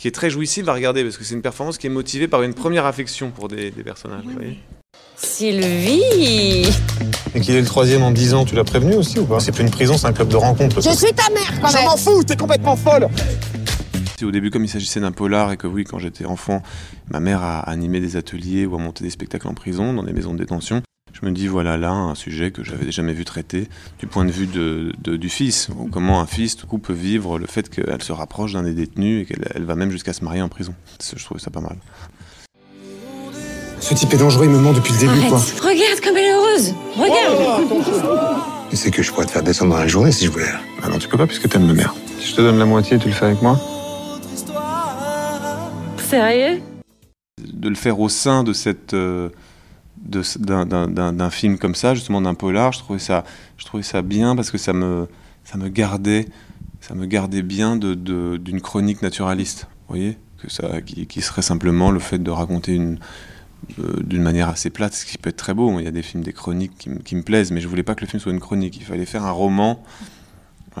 qui 0.00 0.08
est 0.08 0.12
très 0.12 0.30
jouissive 0.30 0.66
à 0.70 0.72
regarder 0.72 1.04
parce 1.04 1.18
que 1.18 1.24
c'est 1.24 1.34
une 1.34 1.42
performance 1.42 1.76
qui 1.76 1.86
est 1.86 1.90
motivée 1.90 2.26
par 2.26 2.42
une 2.42 2.54
première 2.54 2.86
affection 2.86 3.30
pour 3.30 3.48
des, 3.48 3.70
des 3.70 3.82
personnages. 3.82 4.24
vous 4.24 4.32
voyez 4.32 4.58
Sylvie 5.14 6.66
Et 7.34 7.40
qu'il 7.42 7.54
est 7.54 7.60
le 7.60 7.66
troisième 7.66 8.02
en 8.02 8.10
10 8.10 8.32
ans, 8.32 8.46
tu 8.46 8.54
l'as 8.54 8.64
prévenu 8.64 8.94
aussi 8.94 9.18
ou 9.18 9.26
pas? 9.26 9.40
C'est 9.40 9.52
plus 9.52 9.62
une 9.62 9.70
prison, 9.70 9.98
c'est 9.98 10.06
un 10.06 10.14
club 10.14 10.28
de 10.28 10.36
rencontre. 10.36 10.80
Je 10.80 10.88
suis 10.88 11.12
ta 11.12 11.28
mère 11.34 11.60
quand 11.60 11.70
même. 11.74 11.84
m'en 11.84 11.98
fous, 11.98 12.24
t'es 12.24 12.34
complètement 12.34 12.76
folle 12.76 13.08
au 14.24 14.30
début, 14.30 14.50
comme 14.50 14.64
il 14.64 14.68
s'agissait 14.68 15.00
d'un 15.00 15.12
polar 15.12 15.52
et 15.52 15.56
que 15.56 15.66
oui, 15.66 15.84
quand 15.84 15.98
j'étais 15.98 16.26
enfant, 16.26 16.62
ma 17.10 17.20
mère 17.20 17.42
a 17.42 17.60
animé 17.60 18.00
des 18.00 18.16
ateliers 18.16 18.66
ou 18.66 18.74
a 18.74 18.78
monté 18.78 19.04
des 19.04 19.10
spectacles 19.10 19.48
en 19.48 19.54
prison, 19.54 19.94
dans 19.94 20.02
des 20.02 20.12
maisons 20.12 20.34
de 20.34 20.38
détention, 20.38 20.82
je 21.12 21.26
me 21.26 21.32
dis 21.32 21.46
voilà 21.48 21.76
là 21.76 21.90
un 21.90 22.14
sujet 22.14 22.50
que 22.50 22.62
j'avais 22.64 22.90
jamais 22.92 23.12
vu 23.12 23.24
traité 23.24 23.68
du 23.98 24.06
point 24.06 24.24
de 24.24 24.30
vue 24.30 24.46
de, 24.46 24.92
de- 25.02 25.16
du 25.16 25.28
fils. 25.28 25.68
ou 25.76 25.86
Comment 25.90 26.20
un 26.20 26.26
fils 26.26 26.56
du 26.56 26.64
coup 26.64 26.78
peut 26.78 26.92
vivre 26.92 27.38
le 27.38 27.46
fait 27.46 27.68
qu'elle 27.68 28.02
se 28.02 28.12
rapproche 28.12 28.52
d'un 28.54 28.62
des 28.62 28.72
détenus 28.74 29.22
et 29.22 29.24
qu'elle 29.26 29.46
elle 29.54 29.64
va 29.64 29.74
même 29.74 29.90
jusqu'à 29.90 30.12
se 30.12 30.24
marier 30.24 30.42
en 30.42 30.48
prison. 30.48 30.74
Je 31.16 31.22
trouvais 31.24 31.40
ça 31.40 31.50
pas 31.50 31.60
mal. 31.60 31.76
Ce 33.80 33.94
type 33.94 34.12
est 34.12 34.18
dangereux, 34.18 34.44
il 34.44 34.50
me 34.50 34.58
ment 34.58 34.72
depuis 34.72 34.92
le 34.92 34.98
début, 34.98 35.20
quoi. 35.28 35.38
Regarde 35.38 36.00
comme 36.04 36.16
elle 36.16 36.24
est 36.24 36.32
heureuse 36.32 36.74
Regarde 36.96 38.42
Tu 38.68 38.76
sais 38.76 38.90
que 38.90 39.02
je 39.02 39.10
pourrais 39.10 39.24
te 39.26 39.30
faire 39.30 39.42
descendre 39.42 39.72
dans 39.72 39.78
la 39.80 39.88
journée 39.88 40.12
si 40.12 40.26
je 40.26 40.30
voulais. 40.30 40.44
Ah 40.82 40.88
non, 40.88 40.98
tu 40.98 41.08
peux 41.08 41.16
pas 41.16 41.26
puisque 41.26 41.48
t'aimes 41.48 41.66
ma 41.66 41.72
mère. 41.72 41.94
Si 42.20 42.28
je 42.30 42.36
te 42.36 42.40
donne 42.42 42.58
la 42.58 42.66
moitié, 42.66 42.98
tu 42.98 43.08
le 43.08 43.14
fais 43.14 43.24
avec 43.26 43.40
moi? 43.42 43.58
Sérieux? 46.08 46.60
De 47.52 47.68
le 47.68 47.74
faire 47.74 48.00
au 48.00 48.08
sein 48.08 48.42
de 48.44 48.52
cette 48.52 48.94
euh, 48.94 49.30
d'un- 50.00 51.30
film 51.30 51.58
comme 51.58 51.74
ça 51.74 51.94
justement 51.94 52.20
d'un 52.20 52.34
polar 52.34 52.72
je 52.72 52.78
trouvais 52.80 52.98
ça 52.98 53.24
je 53.58 53.64
trouvais 53.64 53.82
ça 53.82 54.02
bien 54.02 54.34
parce 54.34 54.50
que 54.50 54.58
ça 54.58 54.72
me 54.72 55.06
ça 55.44 55.58
me 55.58 55.68
gardait 55.68 56.26
ça 56.80 56.94
me 56.94 57.06
gardait 57.06 57.42
bien 57.42 57.76
de- 57.76 57.94
de- 57.94 58.36
d'une 58.38 58.60
chronique 58.60 59.02
naturaliste 59.02 59.68
vous 59.88 59.96
voyez 59.96 60.18
que 60.42 60.50
ça 60.50 60.80
qui, 60.80 61.20
serait 61.20 61.42
simplement 61.42 61.90
le 61.90 62.00
fait 62.00 62.18
de 62.18 62.30
raconter 62.30 62.78
euh, 63.78 64.02
d'une 64.02 64.22
manière 64.22 64.48
assez 64.48 64.70
plate 64.70 64.94
ce 64.94 65.04
qui 65.04 65.18
peut 65.18 65.28
être 65.28 65.36
très 65.36 65.52
beau. 65.52 65.78
Il 65.78 65.84
y 65.84 65.88
a 65.88 65.90
des 65.90 66.00
films 66.02 66.22
des 66.24 66.32
chroniques 66.32 66.72
qui, 66.78 66.88
me- 66.88 66.98
qui 67.00 67.14
me 67.14 67.22
plaisent 67.22 67.50
mais 67.52 67.60
je 67.60 67.68
voulais 67.68 67.82
pas 67.82 67.94
que 67.94 68.00
le 68.00 68.06
film 68.06 68.20
soit 68.20 68.32
une 68.32 68.40
chronique. 68.40 68.76
Il 68.78 68.84
fallait 68.84 69.04
faire 69.04 69.24
un 69.26 69.30
roman 69.32 69.82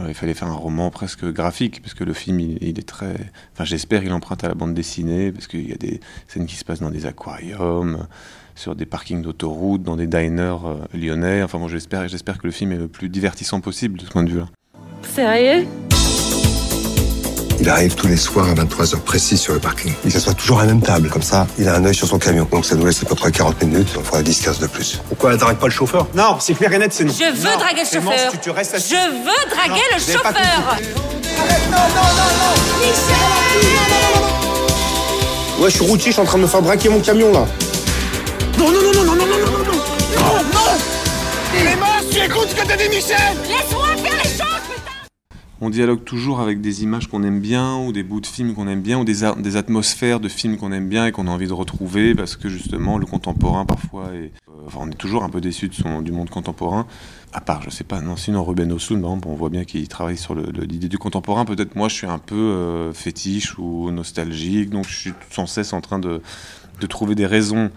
il 0.08 0.14
fallait 0.14 0.34
faire 0.34 0.48
un 0.48 0.54
roman 0.54 0.90
presque 0.90 1.24
graphique, 1.24 1.82
parce 1.82 1.94
que 1.94 2.04
le 2.04 2.12
film, 2.12 2.40
il, 2.40 2.78
est 2.78 2.88
très... 2.88 3.14
Enfin, 3.52 3.64
j'espère 3.64 4.02
qu'il 4.02 4.12
emprunte 4.12 4.44
à 4.44 4.48
la 4.48 4.54
bande 4.54 4.74
dessinée, 4.74 5.32
parce 5.32 5.46
qu'il 5.46 5.68
y 5.68 5.72
a 5.72 5.76
des 5.76 6.00
scènes 6.28 6.46
qui 6.46 6.56
se 6.56 6.64
passent 6.64 6.80
dans 6.80 6.90
des 6.90 7.06
aquariums, 7.06 8.06
sur 8.54 8.76
des 8.76 8.86
parkings 8.86 9.22
d'autoroute, 9.22 9.82
dans 9.82 9.96
des 9.96 10.06
diners 10.06 10.56
euh, 10.64 10.76
lyonnais. 10.94 11.42
Enfin, 11.42 11.58
bon, 11.58 11.68
j'espère, 11.68 12.06
j'espère 12.08 12.38
que 12.38 12.46
le 12.46 12.52
film 12.52 12.72
est 12.72 12.78
le 12.78 12.88
plus 12.88 13.08
divertissant 13.08 13.60
possible 13.60 13.98
de 13.98 14.04
ce 14.04 14.10
point 14.10 14.22
de 14.22 14.30
vue-là. 14.30 14.48
Sérieux? 15.02 15.66
Il 17.60 17.68
arrive 17.68 17.94
tous 17.94 18.06
les 18.06 18.16
soirs 18.16 18.48
à 18.48 18.54
23h 18.54 19.00
précis 19.00 19.36
sur 19.36 19.52
le 19.52 19.58
parking. 19.58 19.92
Il 20.06 20.10
s'assoit 20.10 20.32
toujours 20.32 20.60
à 20.60 20.64
la 20.64 20.72
même 20.72 20.80
table. 20.80 21.10
Comme 21.10 21.22
ça, 21.22 21.46
il 21.58 21.68
a 21.68 21.74
un 21.74 21.84
œil 21.84 21.94
sur 21.94 22.08
son 22.08 22.18
camion. 22.18 22.48
Donc 22.50 22.64
ça 22.64 22.74
nous 22.74 22.86
laisse 22.86 23.02
à 23.02 23.06
peu 23.06 23.14
près 23.14 23.30
40 23.30 23.62
minutes. 23.62 23.88
On 23.98 24.02
fera 24.02 24.22
10-15 24.22 24.60
de 24.60 24.66
plus. 24.66 24.98
Pourquoi 25.08 25.32
elle 25.32 25.38
t'arrête 25.38 25.58
pas 25.58 25.66
le 25.66 25.72
chauffeur 25.72 26.06
Non, 26.14 26.38
c'est 26.40 26.54
clair 26.54 26.72
et 26.72 26.78
net, 26.78 26.90
c'est 26.94 27.04
non. 27.04 27.12
Je 27.12 27.36
veux 27.36 27.56
draguer 27.58 27.82
le 27.82 28.00
chauffeur 28.00 28.32
tu 28.32 28.38
te 28.38 28.50
restes 28.50 28.74
assis. 28.74 28.94
Je 28.94 29.10
veux 29.10 29.50
draguer 29.50 29.82
le 29.92 30.00
vous 30.00 30.10
avez 30.10 30.18
pas 30.22 30.32
chauffeur 30.32 30.78
Ouais, 35.58 35.68
je 35.68 35.74
suis 35.76 35.84
routier, 35.86 36.06
je 36.06 36.12
suis 36.12 36.22
en 36.22 36.24
train 36.24 36.38
de 36.38 36.44
me 36.44 36.48
faire 36.48 36.62
braquer 36.62 36.88
mon 36.88 37.00
camion 37.00 37.30
là. 37.32 37.44
Non, 38.58 38.70
non, 38.70 38.80
non, 38.82 38.92
non, 38.94 39.04
non, 39.04 39.14
non, 39.14 39.26
non, 39.26 39.26
non, 39.26 39.26
non, 39.26 39.64
non, 39.64 39.74
non, 40.16 40.42
non 40.54 40.78
Clémence, 41.52 42.08
tu 42.10 42.18
écoutes 42.24 42.48
ce 42.48 42.54
que 42.54 42.66
t'as 42.66 42.76
dit, 42.76 42.88
Michel 42.88 43.16
Laisse-moi 43.46 43.88
faire 43.88 43.89
les 43.89 43.89
choses 43.89 43.89
On 45.62 45.68
dialogue 45.68 46.04
toujours 46.04 46.40
avec 46.40 46.62
des 46.62 46.82
images 46.82 47.06
qu'on 47.06 47.22
aime 47.22 47.40
bien, 47.40 47.76
ou 47.76 47.92
des 47.92 48.02
bouts 48.02 48.22
de 48.22 48.26
films 48.26 48.54
qu'on 48.54 48.66
aime 48.66 48.80
bien, 48.80 48.98
ou 48.98 49.04
des, 49.04 49.24
atmosphères 49.56 50.18
de 50.18 50.28
films 50.28 50.56
qu'on 50.56 50.72
aime 50.72 50.88
bien 50.88 51.04
et 51.04 51.12
qu'on 51.12 51.26
a 51.26 51.30
envie 51.30 51.48
de 51.48 51.52
retrouver, 51.52 52.14
parce 52.14 52.36
que 52.36 52.48
justement, 52.48 52.96
le 52.96 53.04
contemporain, 53.04 53.66
parfois, 53.66 54.14
est, 54.14 54.32
euh, 54.48 54.70
on 54.78 54.88
est 54.88 54.94
toujours 54.94 55.22
un 55.22 55.28
peu 55.28 55.42
déçu 55.42 55.68
de 55.68 55.74
son, 55.74 56.00
du 56.00 56.12
monde 56.12 56.30
contemporain. 56.30 56.86
À 57.34 57.42
part, 57.42 57.60
je 57.60 57.68
sais 57.68 57.84
pas, 57.84 58.00
non, 58.00 58.16
sinon 58.16 58.42
Ruben 58.42 58.72
Osloon, 58.72 59.02
par 59.02 59.10
exemple, 59.10 59.28
on 59.28 59.34
voit 59.34 59.50
bien 59.50 59.64
qu'il 59.64 59.86
travaille 59.86 60.16
sur 60.16 60.34
l'idée 60.34 60.88
du 60.88 60.96
contemporain. 60.96 61.44
Peut-être 61.44 61.76
moi, 61.76 61.88
je 61.88 61.94
suis 61.94 62.06
un 62.06 62.18
peu 62.18 62.36
euh, 62.36 62.94
fétiche 62.94 63.58
ou 63.58 63.90
nostalgique, 63.90 64.70
donc 64.70 64.86
je 64.88 64.96
suis 64.96 65.12
sans 65.30 65.46
cesse 65.46 65.74
en 65.74 65.82
train 65.82 65.98
de 65.98 66.22
trouver 66.88 67.14
des 67.14 67.26
raisons 67.26 67.70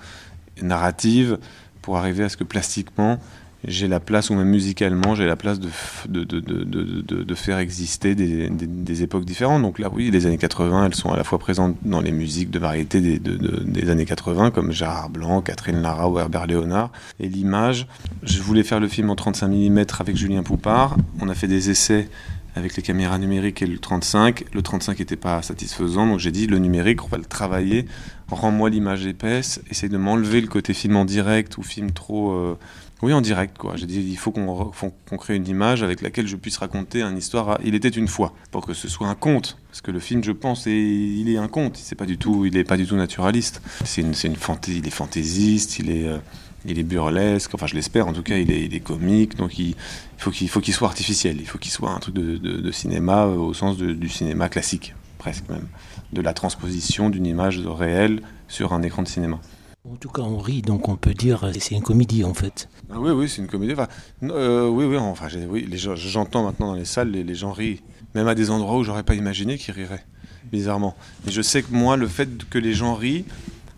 narratives 0.62 1.38
pour 1.82 1.98
arriver 1.98 2.24
à 2.24 2.30
ce 2.30 2.38
que 2.38 2.46
plastiquement, 2.46 3.20
j'ai 3.65 3.88
la 3.88 4.00
place, 4.00 4.29
ou 4.29 4.36
même 4.36 4.50
musicalement, 4.50 5.15
j'ai 5.15 5.25
la 5.25 5.36
place 5.36 5.60
de, 5.60 5.70
de, 6.10 6.24
de, 6.24 6.39
de, 6.41 7.24
de, 7.24 7.36
faire 7.36 7.58
exister 7.60 8.13
des, 8.15 8.50
des, 8.50 9.03
époques 9.03 9.25
différentes. 9.25 9.62
Donc 9.62 9.79
là, 9.79 9.89
oui, 9.93 10.12
les 10.12 10.25
années 10.25 10.38
80, 10.38 10.86
elles 10.88 10.96
sont 10.96 11.12
à 11.12 11.17
la 11.17 11.24
fois 11.24 11.39
présentes 11.39 11.77
dans 11.84 12.01
les 12.01 12.12
musiques 12.12 12.50
de 12.51 12.60
variété 12.60 13.00
des, 13.00 13.20
de- 13.20 13.38
de- 13.38 13.63
des 13.63 13.89
années 13.89 14.05
80, 14.05 14.51
comme 14.51 14.72
Gérard 14.72 15.10
Blanc, 15.10 15.41
Catherine 15.41 15.82
Lara 15.82 16.10
ou 16.10 16.20
Herbert 16.20 16.46
Léonard. 16.48 16.91
Et 17.20 17.29
l'image, 17.29 17.88
je 18.24 18.41
voulais 18.41 18.63
faire 18.63 18.79
le 18.79 18.88
film 18.88 19.10
en 19.10 19.15
35 19.15 19.48
mm 19.48 19.86
avec 20.00 20.17
Julien 20.17 20.43
Poupard. 20.43 20.98
On 21.22 21.29
a 21.29 21.34
fait 21.34 21.48
des 21.48 21.70
essais 21.70 22.10
avec 22.55 22.75
les 22.75 22.84
caméras 22.84 23.17
numériques 23.17 23.62
et 23.62 23.65
le 23.65 23.79
35. 23.79 24.46
Le 24.53 24.62
35 24.62 25.00
n'était 25.00 25.15
pas 25.15 25.41
satisfaisant, 25.41 26.05
donc 26.05 26.20
j'ai 26.20 26.32
dit 26.32 26.46
le 26.48 26.60
numérique, 26.60 27.03
on 27.03 27.08
va 27.08 27.17
le 27.17 27.25
travailler. 27.25 27.88
Rends-moi 28.29 28.70
l'image 28.70 29.05
épaisse, 29.05 29.62
essaye 29.72 29.89
de 29.89 29.98
m'enlever 29.98 30.41
le 30.41 30.48
côté 30.48 30.74
film 30.74 30.96
en 30.98 31.05
direct 31.05 31.58
ou 31.58 31.63
film 31.63 31.91
trop... 31.91 32.32
euh, 32.34 32.58
oui, 33.03 33.13
en 33.13 33.22
direct, 33.22 33.57
quoi. 33.57 33.75
J'ai 33.75 33.86
dit, 33.86 34.00
il 34.01 34.17
faut 34.17 34.31
qu'on 34.31 35.17
crée 35.17 35.36
une 35.36 35.48
image 35.48 35.83
avec 35.83 36.01
laquelle 36.01 36.25
je 36.27 36.36
puisse 36.36 36.57
raconter 36.57 37.01
une 37.03 37.17
histoire. 37.17 37.60
Il 37.63 37.75
était 37.75 37.89
une 37.89 38.07
fois, 38.07 38.33
pour 38.51 38.65
que 38.65 38.74
ce 38.74 38.88
soit 38.88 39.07
un 39.07 39.15
conte. 39.15 39.57
Parce 39.69 39.81
que 39.81 39.91
le 39.91 40.00
film, 40.00 40.24
je 40.24 40.31
pense, 40.31 40.67
est- 40.67 40.72
il 40.72 41.29
est 41.29 41.38
un 41.38 41.48
conte. 41.48 41.77
C'est 41.77 41.95
pas 41.95 42.05
du 42.05 42.17
tout, 42.17 42.45
il 42.45 42.55
est 42.57 42.63
pas 42.63 42.77
du 42.77 42.88
tout 42.88 42.95
naturaliste. 42.95 43.62
C'est 43.86 44.01
une, 44.01 44.13
une 44.24 44.36
fantaisie. 44.36 44.79
Il 44.79 44.88
est 44.88 44.91
fantaisiste. 44.91 45.79
Il 45.79 45.89
est, 45.89 46.05
euh, 46.07 46.17
il 46.65 46.79
est 46.79 46.83
burlesque. 46.83 47.53
Enfin, 47.53 47.67
je 47.67 47.75
l'espère. 47.75 48.07
En 48.07 48.13
tout 48.13 48.24
cas, 48.24 48.38
il 48.38 48.50
est, 48.51 48.63
il 48.65 48.74
est 48.74 48.79
comique. 48.79 49.36
Donc, 49.36 49.60
il, 49.60 49.75
faut 50.17 50.31
qu'il 50.31 50.74
soit 50.74 50.88
artificiel. 50.88 51.38
Il 51.39 51.45
faut 51.48 51.57
qu'il 51.57 51.72
soit 51.72 51.91
un 51.91 52.00
truc 52.00 52.15
de, 52.15 52.38
de- 52.38 52.72
cinéma 52.72 53.25
euh, 53.25 53.36
au 53.36 53.53
sens 53.53 53.77
du 53.77 54.10
cinéma 54.10 54.48
classique, 54.50 54.95
presque 55.17 55.50
même, 55.50 55.67
de 56.13 56.22
la 56.22 56.33
transposition 56.33 57.10
d'une 57.10 57.25
image 57.25 57.60
réelle 57.60 58.22
sur 58.48 58.72
un 58.74 58.81
écran 58.81 59.03
de 59.03 59.07
cinéma. 59.10 59.39
En 59.86 59.98
tout 59.98 60.08
cas, 60.08 60.22
on 60.22 60.38
rit, 60.38 60.62
donc 60.62 60.88
on 60.88 60.96
peut 60.96 61.13
dire 61.13 61.42
que 61.42 61.60
c'est 61.60 61.75
une 61.75 61.82
comédie 61.82 62.24
en 62.24 62.34
fait. 62.34 62.70
Ah 62.90 62.96
oui, 63.00 63.12
oui, 63.12 63.28
c'est 63.28 63.42
une 63.42 63.50
comédie. 63.50 63.75
Euh, 64.24 64.70
oui, 64.70 64.86
oui, 64.86 65.78
j'entends 65.98 66.46
maintenant 66.46 66.68
dans 66.68 66.74
les 66.74 66.86
salles, 66.86 67.12
les, 67.12 67.36
gens 67.36 67.52
rient, 67.52 67.82
même 68.16 68.30
à 68.30 68.34
des 68.34 68.50
endroits 68.50 68.78
où 68.78 68.86
j'aurais 68.86 69.04
pas 69.04 69.13
imaginé 69.13 69.58
qu'ils 69.58 69.74
riraient, 69.74 70.06
bizarrement. 70.50 70.96
Et 71.28 71.32
je 71.32 71.42
sais 71.42 71.63
que 71.63 71.74
moi, 71.74 71.98
le 71.98 72.08
fait 72.08 72.30
que 72.50 72.60
les 72.60 72.74
gens 72.74 72.96
rient, 72.96 73.25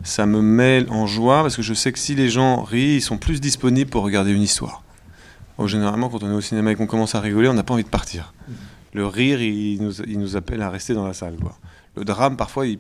ça 0.03 0.27
me 0.27 0.43
met 0.43 0.85
en 0.91 1.07
joie 1.07 1.41
parce 1.41 1.55
que 1.55 1.63
je 1.63 1.73
sais 1.73 1.91
que 1.91 1.97
si 1.97 2.13
les 2.13 2.29
gens 2.29 2.61
rient, 2.61 2.97
ils 2.97 3.01
sont 3.01 3.17
plus 3.17 3.41
disponibles 3.41 3.89
pour 3.89 4.03
regarder 4.03 4.31
une 4.31 4.43
histoire. 4.43 4.83
généralement, 5.65 6.09
quand 6.09 6.21
on 6.21 6.29
est 6.29 6.35
au 6.35 6.41
cinéma 6.41 6.71
et 6.71 6.75
qu'on 6.75 6.85
commence 6.85 7.15
à 7.15 7.19
rigoler, 7.19 7.49
on 7.49 7.55
n'a 7.55 7.63
pas 7.63 7.73
envie 7.73 7.83
de 7.83 7.89
partir. 7.89 8.35
Le 8.93 9.07
rire, 9.07 9.41
il 9.41 9.81
nous, 9.81 10.35
appelle 10.35 10.61
à 10.61 10.69
rester 10.69 10.93
dans 10.93 11.07
la 11.07 11.13
salle. 11.13 11.35
Le 11.95 12.05
drame, 12.05 12.37
parfois, 12.37 12.67
il, 12.67 12.77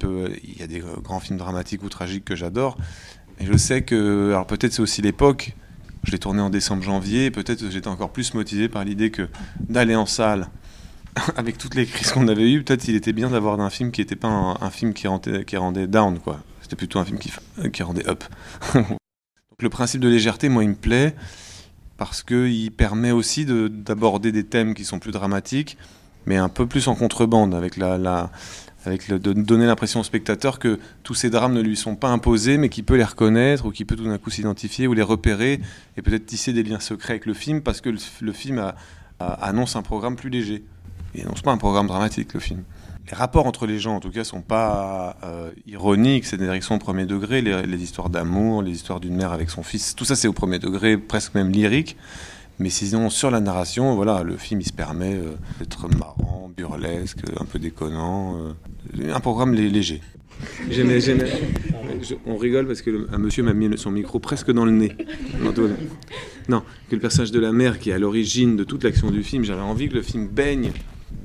y 0.57 0.63
a 0.63 0.67
des 0.67 0.83
grands 1.03 1.19
films 1.19 1.37
dramatiques 1.37 1.83
ou 1.83 1.89
tragiques 1.89 2.25
que 2.25 2.35
j'adore. 2.35 2.77
Et 3.39 3.45
je 3.45 3.57
sais 3.57 3.81
que, 3.81 4.29
alors 4.29 4.47
peut-être 4.47 4.73
c'est 4.73 4.81
aussi 4.81 5.01
l'époque, 5.01 5.55
je 6.03 6.11
l'ai 6.11 6.19
tourné 6.19 6.41
en 6.41 6.49
décembre-janvier, 6.49 7.31
peut-être 7.31 7.69
j'étais 7.69 7.87
encore 7.87 8.11
plus 8.11 8.33
motivé 8.33 8.69
par 8.69 8.85
l'idée 8.85 9.11
que 9.11 9.27
d'aller 9.59 9.95
en 9.95 10.05
salle, 10.05 10.47
avec 11.35 11.57
toutes 11.57 11.75
les 11.75 11.85
crises 11.85 12.11
qu'on 12.11 12.27
avait 12.27 12.49
eues, 12.49 12.63
peut-être 12.63 12.87
il 12.87 12.95
était 12.95 13.13
bien 13.13 13.29
d'avoir 13.29 13.59
un 13.59 13.69
film 13.69 13.91
qui 13.91 14.01
n'était 14.01 14.15
pas 14.15 14.27
un, 14.27 14.57
un, 14.61 14.69
film 14.69 14.93
qui 14.93 15.07
rendait, 15.07 15.43
qui 15.43 15.57
rendait 15.57 15.87
down, 15.87 16.19
quoi. 16.19 16.39
C'était 16.61 16.75
plutôt 16.75 16.99
un 16.99 17.05
film 17.05 17.19
qui, 17.19 17.31
qui 17.71 17.83
rendait 17.83 18.07
up. 18.07 18.23
Donc 18.73 19.61
le 19.61 19.69
principe 19.69 20.01
de 20.01 20.09
légèreté, 20.09 20.49
moi, 20.49 20.63
il 20.63 20.69
me 20.69 20.75
plaît 20.75 21.15
parce 21.97 22.23
qu'il 22.23 22.71
permet 22.71 23.11
aussi 23.11 23.45
d'aborder 23.45 24.31
des 24.31 24.45
thèmes 24.45 24.73
qui 24.73 24.83
sont 24.83 24.99
plus 24.99 25.11
dramatiques, 25.11 25.77
mais 26.25 26.37
un 26.37 26.49
peu 26.49 26.65
plus 26.67 26.87
en 26.87 26.95
contrebande, 26.95 27.53
avec, 27.53 27.77
la 27.77 28.31
avec 28.85 29.09
de 29.09 29.33
donner 29.33 29.65
l'impression 29.65 29.99
au 29.99 30.03
spectateur 30.03 30.59
que 30.59 30.79
tous 31.03 31.13
ces 31.13 31.29
drames 31.29 31.53
ne 31.53 31.61
lui 31.61 31.75
sont 31.75 31.95
pas 31.95 32.09
imposés, 32.09 32.57
mais 32.57 32.69
qu'il 32.69 32.83
peut 32.83 32.95
les 32.95 33.03
reconnaître, 33.03 33.65
ou 33.65 33.71
qu'il 33.71 33.85
peut 33.85 33.95
tout 33.95 34.05
d'un 34.05 34.17
coup 34.17 34.29
s'identifier, 34.29 34.87
ou 34.87 34.93
les 34.93 35.01
repérer, 35.01 35.59
et 35.97 36.01
peut-être 36.01 36.25
tisser 36.25 36.53
des 36.53 36.63
liens 36.63 36.79
secrets 36.79 37.13
avec 37.13 37.25
le 37.25 37.33
film, 37.33 37.61
parce 37.61 37.81
que 37.81 37.89
le, 37.89 38.31
film 38.31 38.73
annonce 39.19 39.75
un 39.75 39.81
programme 39.81 40.15
plus 40.15 40.29
léger. 40.29 40.63
Il 41.13 41.23
n'annonce 41.23 41.41
pas 41.41 41.51
un 41.51 41.57
programme 41.57 41.87
dramatique, 41.87 42.33
le 42.33 42.39
film 42.39 42.63
les 43.07 43.15
rapports 43.15 43.45
entre 43.45 43.67
les 43.67 43.79
gens, 43.79 43.95
en 43.95 43.99
tout 43.99 44.09
cas, 44.09 44.23
sont 44.23 44.41
pas 44.41 45.17
euh, 45.23 45.51
ironiques, 45.67 46.25
c'est 46.25 46.37
des 46.37 46.45
directions 46.45 46.75
au 46.75 46.79
premier 46.79 47.05
degré, 47.05 47.41
les, 47.41 47.63
les 47.63 47.83
histoires 47.83 48.09
d'amour, 48.09 48.63
les 48.63 48.71
histoires 48.71 48.99
d'une 48.99 49.15
mère 49.15 49.31
avec 49.31 49.49
son 49.49 49.63
fils, 49.63 49.95
tout 49.95 50.05
ça 50.05 50.15
c'est 50.15 50.27
au 50.27 50.33
premier 50.33 50.59
degré, 50.59 50.97
presque 50.97 51.35
même 51.35 51.51
lyrique. 51.51 51.97
Mais 52.57 52.69
sinon, 52.69 53.09
sur 53.09 53.31
la 53.31 53.41
narration, 53.41 53.95
voilà, 53.95 54.23
le 54.23 54.37
film 54.37 54.61
il 54.61 54.65
se 54.65 54.73
permet 54.73 55.13
euh, 55.13 55.35
d'être 55.59 55.87
marrant, 55.89 56.49
burlesque, 56.55 57.19
un 57.39 57.45
peu 57.45 57.59
déconnant, 57.59 58.37
euh, 58.37 58.53
un 59.13 59.19
programme 59.19 59.53
léger. 59.53 60.01
On 62.25 62.37
rigole 62.37 62.67
parce 62.67 62.81
que 62.81 63.07
un 63.11 63.17
monsieur 63.17 63.43
m'a 63.43 63.53
mis 63.53 63.77
son 63.77 63.91
micro 63.91 64.19
presque 64.19 64.51
dans 64.51 64.65
le 64.65 64.71
nez. 64.71 64.95
Non, 66.47 66.61
que 66.89 66.95
le 66.95 67.01
personnage 67.01 67.31
de 67.31 67.39
la 67.39 67.51
mère 67.51 67.79
qui 67.79 67.89
est 67.89 67.93
à 67.93 67.99
l'origine 67.99 68.55
de 68.55 68.63
toute 68.63 68.83
l'action 68.83 69.09
du 69.09 69.23
film, 69.23 69.43
j'avais 69.43 69.61
envie 69.61 69.89
que 69.89 69.95
le 69.95 70.01
film 70.01 70.27
baigne 70.27 70.71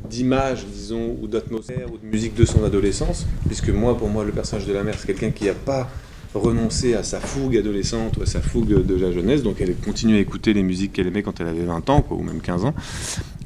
d'images, 0.09 0.65
disons, 0.67 1.17
ou 1.21 1.27
d'atmosphère, 1.27 1.93
ou 1.93 1.99
de 1.99 2.07
musique 2.07 2.35
de 2.35 2.45
son 2.45 2.65
adolescence, 2.65 3.27
puisque 3.47 3.69
moi, 3.69 3.97
pour 3.97 4.09
moi, 4.09 4.25
le 4.25 4.33
personnage 4.33 4.67
de 4.67 4.73
la 4.73 4.83
mère, 4.83 4.95
c'est 4.99 5.07
quelqu'un 5.07 5.31
qui 5.31 5.45
n'a 5.45 5.55
pas 5.55 5.91
renoncé 6.35 6.95
à 6.95 7.03
sa 7.03 7.21
fougue 7.21 7.57
adolescente 7.57 8.17
ou 8.17 8.23
à 8.23 8.27
sa 8.27 8.41
fougue 8.41 8.87
de 8.87 8.95
la 8.95 9.13
jeunesse, 9.13 9.43
donc 9.43 9.61
elle 9.61 9.75
continue 9.77 10.17
à 10.17 10.19
écouter 10.21 10.53
les 10.53 10.63
musiques 10.63 10.93
qu'elle 10.93 11.07
aimait 11.07 11.23
quand 11.23 11.41
elle 11.41 11.49
avait 11.49 11.65
20 11.65 11.91
ans, 11.91 12.07
ou 12.11 12.23
même 12.23 12.41
15 12.41 12.65
ans. 12.65 12.75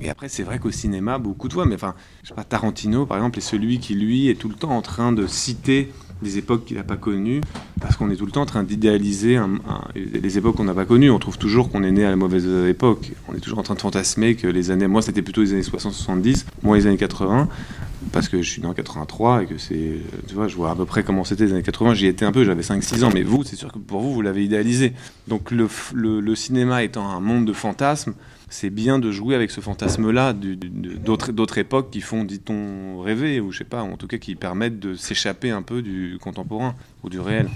Et 0.00 0.10
après, 0.10 0.28
c'est 0.28 0.42
vrai 0.42 0.58
qu'au 0.58 0.70
cinéma, 0.70 1.18
beaucoup 1.18 1.48
de 1.48 1.52
fois, 1.52 1.66
mais 1.66 1.76
enfin, 1.76 1.94
je 2.22 2.28
sais 2.28 2.34
pas, 2.34 2.44
Tarantino, 2.44 3.06
par 3.06 3.16
exemple, 3.16 3.38
est 3.38 3.42
celui 3.42 3.78
qui, 3.78 3.94
lui, 3.94 4.28
est 4.28 4.34
tout 4.34 4.48
le 4.48 4.54
temps 4.54 4.76
en 4.76 4.82
train 4.82 5.12
de 5.12 5.26
citer 5.26 5.90
des 6.22 6.38
époques 6.38 6.64
qu'il 6.64 6.76
n'a 6.76 6.84
pas 6.84 6.96
connues, 6.96 7.40
parce 7.80 7.96
qu'on 7.96 8.10
est 8.10 8.16
tout 8.16 8.26
le 8.26 8.32
temps 8.32 8.42
en 8.42 8.46
train 8.46 8.62
d'idéaliser 8.62 9.38
les 9.94 10.38
époques 10.38 10.56
qu'on 10.56 10.64
n'a 10.64 10.74
pas 10.74 10.84
connues. 10.84 11.10
On 11.10 11.18
trouve 11.18 11.38
toujours 11.38 11.70
qu'on 11.70 11.82
est 11.82 11.90
né 11.90 12.04
à 12.04 12.10
la 12.10 12.16
mauvaise 12.16 12.46
époque. 12.68 13.12
On 13.28 13.34
est 13.34 13.40
toujours 13.40 13.58
en 13.58 13.62
train 13.62 13.74
de 13.74 13.80
fantasmer 13.80 14.36
que 14.36 14.46
les 14.46 14.70
années... 14.70 14.86
Moi, 14.86 15.02
c'était 15.02 15.22
plutôt 15.22 15.42
les 15.42 15.52
années 15.52 15.62
60-70, 15.62 16.44
moi 16.62 16.76
les 16.76 16.86
années 16.86 16.96
80, 16.96 17.48
parce 18.12 18.28
que 18.28 18.40
je 18.42 18.48
suis 18.48 18.62
né 18.62 18.68
en 18.68 18.74
83 18.74 19.42
et 19.42 19.46
que 19.46 19.58
c'est... 19.58 19.98
Tu 20.28 20.34
vois, 20.34 20.48
je 20.48 20.56
vois 20.56 20.70
à 20.70 20.76
peu 20.76 20.84
près 20.84 21.02
comment 21.02 21.24
c'était 21.24 21.46
les 21.46 21.52
années 21.52 21.62
80. 21.62 21.94
J'y 21.94 22.06
étais 22.06 22.24
un 22.24 22.32
peu, 22.32 22.44
j'avais 22.44 22.62
5-6 22.62 23.04
ans, 23.04 23.10
mais 23.12 23.22
vous, 23.22 23.42
c'est 23.44 23.56
sûr 23.56 23.72
que 23.72 23.78
pour 23.78 24.00
vous, 24.00 24.14
vous 24.14 24.22
l'avez 24.22 24.44
idéalisé. 24.44 24.92
Donc 25.28 25.50
le, 25.50 25.68
le, 25.94 26.34
cinéma 26.34 26.84
étant 26.84 27.08
un 27.08 27.20
monde 27.20 27.44
de 27.44 27.52
fantasmes, 27.52 28.14
c'est 28.48 28.70
bien 28.70 28.98
de 28.98 29.10
jouer 29.10 29.34
avec 29.34 29.50
ce 29.50 29.60
fantasme-là 29.60 30.32
d'autres 30.32 31.58
époques 31.58 31.90
qui 31.90 32.00
font, 32.00 32.24
dit-on, 32.24 33.00
rêver, 33.00 33.40
ou 33.40 33.50
je 33.50 33.58
sais 33.58 33.64
pas, 33.64 33.82
en 33.82 33.96
tout 33.96 34.06
cas 34.06 34.18
qui 34.18 34.36
permettent 34.36 34.78
de 34.78 34.94
s'échapper 34.94 35.50
un 35.50 35.62
peu 35.62 35.82
du 35.82 36.18
contemporain 36.20 36.74
ou 37.02 37.08
du 37.08 37.18
réel 37.20 37.48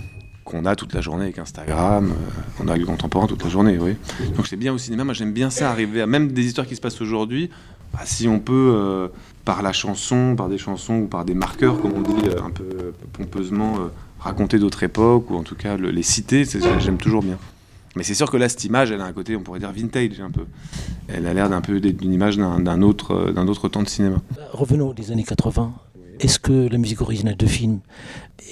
qu'on 0.49 0.65
a 0.65 0.75
toute 0.75 0.95
la 0.95 1.03
journée 1.03 1.25
avec 1.25 1.39
Instagram, 1.39 2.11
euh, 2.11 2.41
on 2.65 2.69
a 2.69 2.77
le 2.77 2.87
contemporain 2.87 3.27
toute 3.27 3.45
la 3.45 3.51
journée, 3.51 3.77
oui. 3.79 3.97
Donc 4.35 4.47
c'est 4.47 4.57
bien 4.57 4.73
au 4.73 4.79
cinéma, 4.79 5.05
moi 5.05 5.13
j'aime 5.13 5.33
bien 5.33 5.51
ça, 5.51 5.71
arriver 5.71 6.01
à 6.01 6.07
même 6.07 6.33
des 6.33 6.47
histoires 6.47 6.67
qui 6.67 6.75
se 6.75 6.81
passent 6.81 7.03
aujourd'hui, 7.03 7.51
bah, 7.93 8.01
si 8.05 8.29
on 8.29 8.41
peut, 8.41 8.73
euh, 8.75 9.09
par 9.45 9.61
la 9.63 9.73
chanson, 9.73 10.35
par 10.37 10.49
des 10.49 10.57
chansons 10.57 11.01
ou 11.01 11.07
par 11.07 11.27
des 11.27 11.35
marqueurs, 11.35 11.81
comme 11.83 11.93
on 11.93 12.01
dit 12.01 12.29
euh, 12.29 12.43
un 12.43 12.51
peu 12.51 12.95
pompeusement, 13.13 13.77
raconter 14.19 14.59
d'autres 14.59 14.83
époques, 14.83 15.31
ou 15.31 15.37
en 15.37 15.43
tout 15.43 15.55
cas 15.55 15.77
le, 15.77 15.91
les 15.91 16.03
citer, 16.03 16.45
j'aime 16.79 16.97
toujours 16.97 17.23
bien. 17.23 17.37
Mais 17.95 18.03
c'est 18.03 18.15
sûr 18.15 18.31
que 18.31 18.37
là, 18.39 18.49
cette 18.49 18.65
image, 18.65 18.91
elle 18.91 19.01
a 19.03 19.05
un 19.05 19.13
côté, 19.13 19.37
on 19.37 19.43
pourrait 19.43 19.59
dire 19.59 19.73
vintage 19.73 20.21
un 20.21 20.31
peu. 20.31 20.47
Elle 21.09 21.27
a 21.27 21.35
l'air 21.35 21.51
d'un 21.51 21.61
peu 21.61 21.81
d'une 21.81 22.13
image 22.13 22.37
d'un 22.37 22.83
autre, 22.83 23.35
autre 23.37 23.69
temps 23.69 23.83
de 23.83 23.89
cinéma. 23.89 24.17
Revenons 24.53 24.95
aux 24.97 25.13
années 25.13 25.25
80. 25.25 25.73
Est-ce 26.21 26.39
que 26.39 26.69
la 26.69 26.79
musique 26.79 27.01
originale 27.01 27.37
de 27.37 27.47
film, 27.47 27.81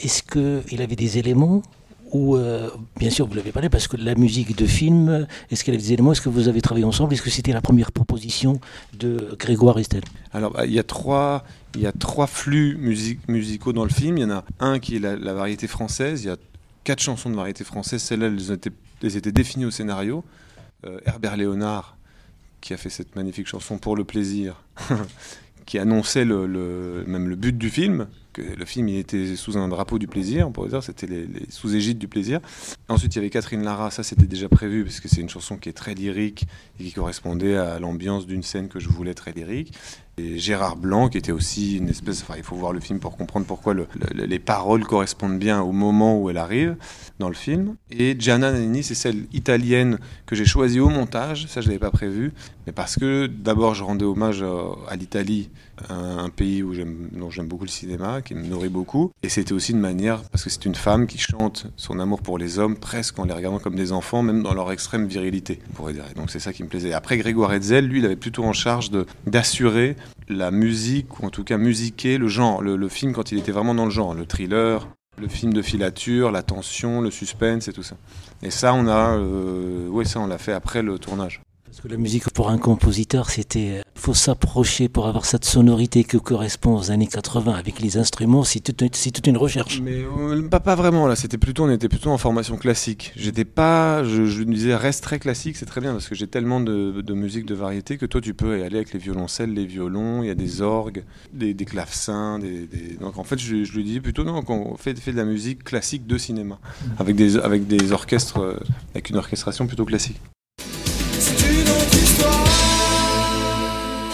est-ce 0.02 0.22
qu'il 0.22 0.82
avait 0.82 0.96
des 0.96 1.18
éléments 1.18 1.62
ou 2.12 2.36
euh, 2.36 2.70
bien 2.98 3.10
sûr 3.10 3.26
vous 3.26 3.34
l'avez 3.34 3.52
parlé 3.52 3.68
parce 3.68 3.88
que 3.88 3.96
la 3.96 4.14
musique 4.14 4.56
de 4.56 4.66
film, 4.66 5.26
est-ce 5.50 5.64
qu'elle 5.64 5.74
avait 5.74 5.82
des 5.82 5.92
éléments 5.92 6.12
Est-ce 6.12 6.20
que 6.20 6.28
vous 6.28 6.48
avez 6.48 6.60
travaillé 6.60 6.84
ensemble 6.84 7.12
Est-ce 7.14 7.22
que 7.22 7.30
c'était 7.30 7.52
la 7.52 7.60
première 7.60 7.92
proposition 7.92 8.60
de 8.98 9.36
Grégoire 9.38 9.78
Estelle? 9.78 10.04
Alors 10.32 10.56
il 10.64 10.72
y 10.72 10.78
a 10.78 10.84
trois, 10.84 11.44
il 11.74 11.82
y 11.82 11.86
a 11.86 11.92
trois 11.92 12.26
flux 12.26 12.76
music 12.76 13.20
musicaux 13.28 13.72
dans 13.72 13.84
le 13.84 13.90
film. 13.90 14.18
Il 14.18 14.22
y 14.22 14.24
en 14.24 14.30
a 14.30 14.44
un 14.60 14.78
qui 14.78 14.96
est 14.96 15.00
la, 15.00 15.34
variété 15.34 15.66
française. 15.66 16.24
Il 16.24 16.26
y 16.28 16.30
a 16.30 16.36
quatre 16.84 17.02
chansons 17.02 17.30
de 17.30 17.36
variété 17.36 17.64
française. 17.64 18.02
Celles-là, 18.02 18.26
elles 18.26 19.16
étaient 19.16 19.32
définies 19.32 19.66
au 19.66 19.70
scénario. 19.70 20.24
Euh, 20.84 21.00
Herbert 21.06 21.36
Léonard, 21.36 21.96
qui 22.60 22.74
a 22.74 22.76
fait 22.76 22.90
cette 22.90 23.16
magnifique 23.16 23.46
chanson 23.46 23.78
pour 23.78 23.96
le 23.96 24.04
plaisir, 24.04 24.62
qui 25.66 25.78
annonçait 25.78 26.24
même 26.24 27.28
le 27.28 27.36
but 27.36 27.58
du 27.58 27.68
film, 27.70 28.06
que 28.32 28.42
le 28.42 28.64
film 28.64 28.88
il 28.88 28.98
était 28.98 29.34
sous 29.34 29.58
un 29.58 29.68
drapeau 29.68 29.98
du 29.98 30.06
plaisir, 30.06 30.46
on 30.46 30.52
pourrait 30.52 30.68
dire, 30.68 30.82
c'était 30.82 31.06
les 31.06 31.28
sous 31.48 31.74
égide 31.74 31.98
du 31.98 32.06
plaisir. 32.06 32.40
Ensuite, 32.88 33.14
il 33.14 33.18
y 33.18 33.20
avait 33.20 33.30
Catherine 33.30 33.64
Lara, 33.64 33.90
ça 33.90 34.02
c'était 34.02 34.26
déjà 34.26 34.48
prévu, 34.48 34.84
parce 34.84 35.00
que 35.00 35.08
c'est 35.08 35.20
une 35.20 35.28
chanson 35.28 35.56
qui 35.56 35.68
est 35.68 35.72
très 35.72 35.94
lyrique 35.94 36.46
et 36.78 36.84
qui 36.84 36.92
correspondait 36.92 37.56
à 37.56 37.78
l'ambiance 37.80 38.26
d'une 38.26 38.42
scène 38.42 38.68
que 38.68 38.78
je 38.78 38.88
voulais 38.88 39.14
très 39.14 39.32
lyrique. 39.32 39.72
Gérard 40.18 40.76
Blanc, 40.76 41.10
qui 41.10 41.18
était 41.18 41.32
aussi 41.32 41.76
une 41.76 41.90
espèce. 41.90 42.22
Enfin, 42.22 42.34
il 42.38 42.42
faut 42.42 42.56
voir 42.56 42.72
le 42.72 42.80
film 42.80 43.00
pour 43.00 43.18
comprendre 43.18 43.44
pourquoi 43.44 43.74
le, 43.74 43.86
le, 44.14 44.24
les 44.24 44.38
paroles 44.38 44.84
correspondent 44.84 45.38
bien 45.38 45.60
au 45.60 45.72
moment 45.72 46.18
où 46.18 46.30
elle 46.30 46.38
arrive 46.38 46.76
dans 47.18 47.28
le 47.28 47.34
film. 47.34 47.76
Et 47.90 48.16
Gianna 48.18 48.50
Nannini, 48.50 48.82
c'est 48.82 48.94
celle 48.94 49.26
italienne 49.32 49.98
que 50.24 50.34
j'ai 50.34 50.46
choisie 50.46 50.80
au 50.80 50.88
montage. 50.88 51.46
Ça, 51.48 51.60
je 51.60 51.66
l'avais 51.66 51.78
pas 51.78 51.90
prévu, 51.90 52.32
mais 52.66 52.72
parce 52.72 52.96
que 52.96 53.26
d'abord, 53.26 53.74
je 53.74 53.84
rendais 53.84 54.06
hommage 54.06 54.42
à 54.88 54.96
l'Italie, 54.96 55.50
un, 55.88 56.28
pays 56.30 56.62
où 56.62 56.74
dont 57.12 57.30
j'aime 57.30 57.48
beaucoup 57.48 57.64
le 57.64 57.70
cinéma, 57.70 58.22
qui 58.22 58.34
me 58.34 58.46
nourrit 58.46 58.68
beaucoup. 58.68 59.12
Et 59.22 59.28
c'était 59.28 59.52
aussi 59.52 59.72
une 59.72 59.80
manière, 59.80 60.22
parce 60.30 60.44
que 60.44 60.50
c'est 60.50 60.64
une 60.64 60.74
femme 60.74 61.06
qui 61.06 61.18
chante 61.18 61.66
son 61.76 61.98
amour 61.98 62.22
pour 62.22 62.38
les 62.38 62.58
hommes 62.58 62.76
presque 62.76 63.18
en 63.18 63.24
les 63.24 63.32
regardant 63.32 63.58
comme 63.58 63.76
des 63.76 63.92
enfants, 63.92 64.22
même 64.22 64.42
dans 64.42 64.54
leur 64.54 64.70
extrême 64.72 65.06
virilité, 65.06 65.60
on 65.70 65.72
pourrait 65.74 65.92
dire. 65.92 66.04
Donc 66.16 66.30
c'est 66.30 66.40
ça 66.40 66.52
qui 66.52 66.62
me 66.62 66.68
plaisait. 66.68 66.92
Après, 66.92 67.16
Grégoire 67.18 67.52
Hetzel, 67.52 67.86
lui, 67.86 68.00
il 68.00 68.04
avait 68.04 68.16
plutôt 68.16 68.44
en 68.44 68.52
charge 68.52 68.90
d'assurer 69.26 69.96
la 70.28 70.50
musique, 70.50 71.20
ou 71.20 71.26
en 71.26 71.30
tout 71.30 71.44
cas 71.44 71.56
musiquer 71.56 72.18
le 72.18 72.28
genre, 72.28 72.62
le, 72.62 72.76
le, 72.76 72.88
film 72.88 73.12
quand 73.12 73.32
il 73.32 73.38
était 73.38 73.52
vraiment 73.52 73.74
dans 73.74 73.84
le 73.84 73.90
genre, 73.90 74.14
le 74.14 74.26
thriller, 74.26 74.88
le 75.18 75.28
film 75.28 75.52
de 75.52 75.62
filature, 75.62 76.30
la 76.30 76.42
tension, 76.42 77.00
le 77.00 77.10
suspense 77.10 77.68
et 77.68 77.72
tout 77.72 77.82
ça. 77.82 77.96
Et 78.42 78.50
ça, 78.50 78.74
on 78.74 78.86
a, 78.86 79.16
euh, 79.16 79.88
ouais, 79.88 80.04
ça, 80.04 80.20
on 80.20 80.26
l'a 80.26 80.38
fait 80.38 80.52
après 80.52 80.82
le 80.82 80.98
tournage. 80.98 81.40
Parce 81.76 81.88
que 81.88 81.92
la 81.92 82.00
musique 82.00 82.30
pour 82.30 82.48
un 82.48 82.56
compositeur, 82.56 83.28
c'était, 83.28 83.82
il 83.96 84.00
faut 84.00 84.14
s'approcher 84.14 84.88
pour 84.88 85.08
avoir 85.08 85.26
cette 85.26 85.44
sonorité 85.44 86.04
qui 86.04 86.18
correspond 86.18 86.74
aux 86.74 86.90
années 86.90 87.06
80 87.06 87.52
avec 87.52 87.80
les 87.80 87.98
instruments, 87.98 88.44
c'est 88.44 88.60
toute, 88.60 89.26
une 89.26 89.36
recherche. 89.36 89.82
Mais 89.82 90.02
euh, 90.02 90.48
pas, 90.48 90.60
pas 90.60 90.74
vraiment 90.74 91.06
là, 91.06 91.16
c'était 91.16 91.36
plutôt, 91.36 91.64
on 91.64 91.70
était 91.70 91.90
plutôt 91.90 92.08
en 92.08 92.16
formation 92.16 92.56
classique. 92.56 93.12
J'étais 93.14 93.44
pas, 93.44 94.02
je, 94.04 94.24
je 94.24 94.44
me 94.44 94.54
disais 94.54 94.74
reste 94.74 95.04
très 95.04 95.18
classique, 95.18 95.58
c'est 95.58 95.66
très 95.66 95.82
bien 95.82 95.92
parce 95.92 96.08
que 96.08 96.14
j'ai 96.14 96.26
tellement 96.26 96.60
de, 96.60 97.02
de, 97.02 97.12
musique 97.12 97.44
de 97.44 97.54
variété 97.54 97.98
que 97.98 98.06
toi 98.06 98.22
tu 98.22 98.32
peux 98.32 98.58
y 98.58 98.62
aller 98.62 98.76
avec 98.76 98.94
les 98.94 98.98
violoncelles, 98.98 99.52
les 99.52 99.66
violons, 99.66 100.22
il 100.22 100.28
y 100.28 100.30
a 100.30 100.34
des 100.34 100.62
orgues, 100.62 101.04
des, 101.34 101.52
des 101.52 101.64
clavecins, 101.66 102.38
des, 102.38 102.66
des... 102.68 102.96
donc 102.98 103.18
en 103.18 103.24
fait 103.24 103.38
je, 103.38 103.64
je 103.64 103.72
lui 103.74 103.84
dis 103.84 104.00
plutôt 104.00 104.24
non, 104.24 104.40
qu'on 104.40 104.78
fait, 104.78 104.98
fait 104.98 105.12
de 105.12 105.18
la 105.18 105.26
musique 105.26 105.62
classique 105.62 106.06
de 106.06 106.16
cinéma 106.16 106.58
avec 106.98 107.16
des, 107.16 107.36
avec 107.36 107.66
des 107.66 107.92
orchestres, 107.92 108.38
euh, 108.38 108.56
avec 108.94 109.10
une 109.10 109.16
orchestration 109.16 109.66
plutôt 109.66 109.84
classique. 109.84 110.16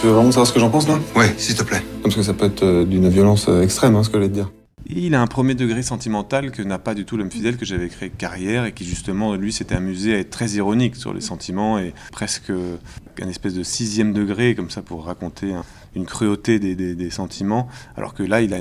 Tu 0.03 0.07
veux 0.07 0.15
vraiment 0.15 0.31
savoir 0.31 0.47
ce 0.47 0.51
que 0.51 0.59
j'en 0.59 0.69
pense 0.69 0.85
là? 0.89 0.99
Ouais, 1.15 1.33
s'il 1.37 1.55
te 1.55 1.63
plaît. 1.63 1.81
Parce 2.01 2.13
que 2.13 2.23
ça 2.23 2.33
peut 2.33 2.47
être 2.47 2.61
euh, 2.63 2.83
d'une 2.83 3.07
violence 3.07 3.45
euh, 3.47 3.61
extrême, 3.61 3.95
hein, 3.95 4.03
ce 4.03 4.09
que 4.09 4.17
je 4.17 4.23
vais 4.23 4.27
te 4.27 4.33
dire. 4.33 4.51
Il 4.85 5.15
a 5.15 5.21
un 5.21 5.27
premier 5.27 5.55
degré 5.55 5.81
sentimental 5.81 6.51
que 6.51 6.61
n'a 6.61 6.77
pas 6.77 6.93
du 6.93 7.05
tout 7.05 7.15
l'homme 7.15 7.31
fidèle 7.31 7.55
que 7.55 7.63
j'avais 7.63 7.87
créé 7.87 8.09
carrière 8.09 8.65
et 8.65 8.73
qui 8.73 8.83
justement 8.83 9.33
lui 9.35 9.53
s'était 9.53 9.75
amusé 9.75 10.13
à 10.13 10.17
être 10.19 10.29
très 10.29 10.49
ironique 10.49 10.97
sur 10.97 11.13
les 11.13 11.21
sentiments 11.21 11.79
et 11.79 11.93
presque 12.11 12.51
un 12.51 13.29
espèce 13.29 13.53
de 13.53 13.63
sixième 13.63 14.11
degré 14.11 14.55
comme 14.55 14.69
ça 14.69 14.81
pour 14.81 15.05
raconter 15.05 15.53
un- 15.53 15.63
une 15.95 16.05
cruauté 16.05 16.59
des, 16.59 16.75
des- 16.75 16.95
des 16.95 17.09
sentiments 17.09 17.69
alors 17.95 18.13
que 18.13 18.23
là 18.23 18.41
il 18.41 18.53
a 18.53 18.59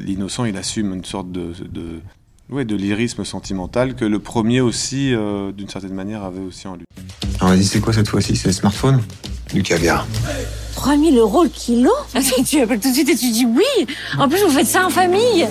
l'innocent 0.00 0.44
il 0.44 0.56
assume 0.56 0.94
une 0.94 1.04
sorte 1.04 1.32
de, 1.32 1.50
de 1.72 1.98
ouais, 2.50 2.64
de 2.64 2.76
lyrisme 2.76 3.24
sentimental 3.24 3.96
que 3.96 4.04
le 4.04 4.20
premier 4.20 4.60
aussi 4.60 5.12
euh, 5.12 5.50
d'une 5.50 5.68
certaine 5.68 5.94
manière 5.94 6.22
avait 6.22 6.38
aussi 6.38 6.68
en 6.68 6.76
lui. 6.76 6.84
Alors 7.40 7.50
vas-y, 7.54 7.64
c'est 7.64 7.80
quoi 7.80 7.92
cette 7.92 8.06
fois-ci? 8.08 8.36
C'est 8.36 8.46
le 8.48 8.54
smartphone? 8.54 9.02
Du 9.52 9.62
caviar. 9.64 10.06
3000 10.78 11.18
euros 11.18 11.42
le 11.42 11.48
kilo 11.48 11.90
Ah, 12.14 12.20
Tu 12.46 12.60
appelles 12.60 12.78
tout 12.78 12.88
de 12.88 12.94
suite 12.94 13.08
et 13.08 13.16
tu 13.16 13.32
dis 13.32 13.44
oui 13.44 13.86
En 14.16 14.28
plus, 14.28 14.40
vous 14.44 14.50
faites 14.50 14.68
ça 14.68 14.86
en 14.86 14.90
famille 14.90 15.44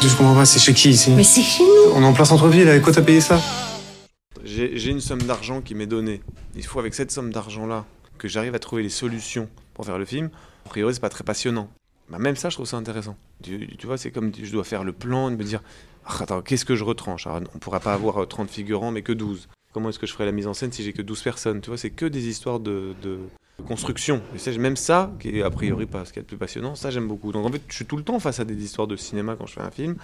Je 0.00 0.16
comprends 0.16 0.34
pas, 0.34 0.46
c'est 0.46 0.58
chez 0.58 0.72
qui 0.72 0.88
ici 0.88 1.10
Mais 1.10 1.22
c'est 1.22 1.42
chez 1.42 1.62
nous 1.62 1.92
On 1.94 2.00
est 2.02 2.06
en 2.06 2.14
plein 2.14 2.24
centre-ville, 2.24 2.66
avec 2.66 2.80
quoi 2.80 2.94
t'as 2.94 3.02
payé 3.02 3.20
ça 3.20 3.38
J'ai 4.42 4.78
j'ai 4.78 4.90
une 4.90 5.02
somme 5.02 5.20
d'argent 5.22 5.60
qui 5.60 5.74
m'est 5.74 5.86
donnée. 5.86 6.22
Il 6.56 6.64
faut 6.64 6.78
avec 6.78 6.94
cette 6.94 7.10
somme 7.10 7.30
d'argent-là 7.30 7.84
que 8.16 8.26
j'arrive 8.26 8.54
à 8.54 8.58
trouver 8.58 8.82
les 8.82 8.88
solutions 8.88 9.50
pour 9.74 9.84
faire 9.84 9.98
le 9.98 10.06
film. 10.06 10.30
A 10.64 10.70
priori, 10.70 10.94
c'est 10.94 11.00
pas 11.00 11.10
très 11.10 11.24
passionnant. 11.24 11.68
Bah, 12.08 12.18
même 12.18 12.36
ça, 12.36 12.48
je 12.48 12.54
trouve 12.56 12.66
ça 12.66 12.78
intéressant. 12.78 13.16
Tu, 13.42 13.68
tu 13.78 13.86
vois, 13.86 13.98
c'est 13.98 14.10
comme 14.10 14.32
je 14.42 14.50
dois 14.50 14.64
faire 14.64 14.82
le 14.82 14.92
plan 14.94 15.28
et 15.28 15.36
me 15.36 15.44
dire 15.44 15.60
Ah, 16.06 16.14
Attends, 16.22 16.40
qu'est-ce 16.40 16.64
que 16.64 16.74
je 16.74 16.84
retranche? 16.84 17.26
Alors, 17.26 17.40
On 17.54 17.58
pourra 17.58 17.80
pas 17.80 17.92
avoir 17.92 18.22
euh, 18.22 18.26
30 18.26 18.48
figurants, 18.50 18.90
mais 18.92 19.02
que 19.02 19.12
12. 19.12 19.46
Comment 19.72 19.88
est-ce 19.90 19.98
que 19.98 20.06
je 20.06 20.12
ferai 20.12 20.24
la 20.26 20.32
mise 20.32 20.46
en 20.46 20.54
scène 20.54 20.72
si 20.72 20.82
j'ai 20.82 20.92
que 20.92 21.02
12 21.02 21.22
personnes 21.22 21.60
Tu 21.60 21.68
vois, 21.70 21.78
c'est 21.78 21.90
que 21.90 22.06
des 22.06 22.26
histoires 22.28 22.58
de 22.60 22.94
construction. 23.66 24.22
Et 24.34 24.38
ça, 24.38 24.50
même 24.52 24.76
ça, 24.76 25.12
qui 25.20 25.28
est 25.38 25.42
a 25.42 25.50
priori 25.50 25.86
pas 25.86 26.04
ce 26.04 26.12
qu'il 26.12 26.20
y 26.20 26.20
a 26.20 26.22
de 26.22 26.26
plus 26.28 26.38
passionnant, 26.38 26.74
ça 26.74 26.90
j'aime 26.90 27.06
beaucoup. 27.06 27.30
Donc 27.30 27.46
en 27.46 27.52
fait, 27.52 27.60
je 27.68 27.74
suis 27.74 27.84
tout 27.84 27.96
le 27.96 28.02
temps 28.02 28.18
face 28.18 28.40
à 28.40 28.44
des 28.44 28.62
histoires 28.64 28.86
de 28.88 28.96
cinéma 28.96 29.36
quand 29.36 29.46
je 29.46 29.52
fais 29.54 29.60
un 29.60 29.70
film, 29.70 29.96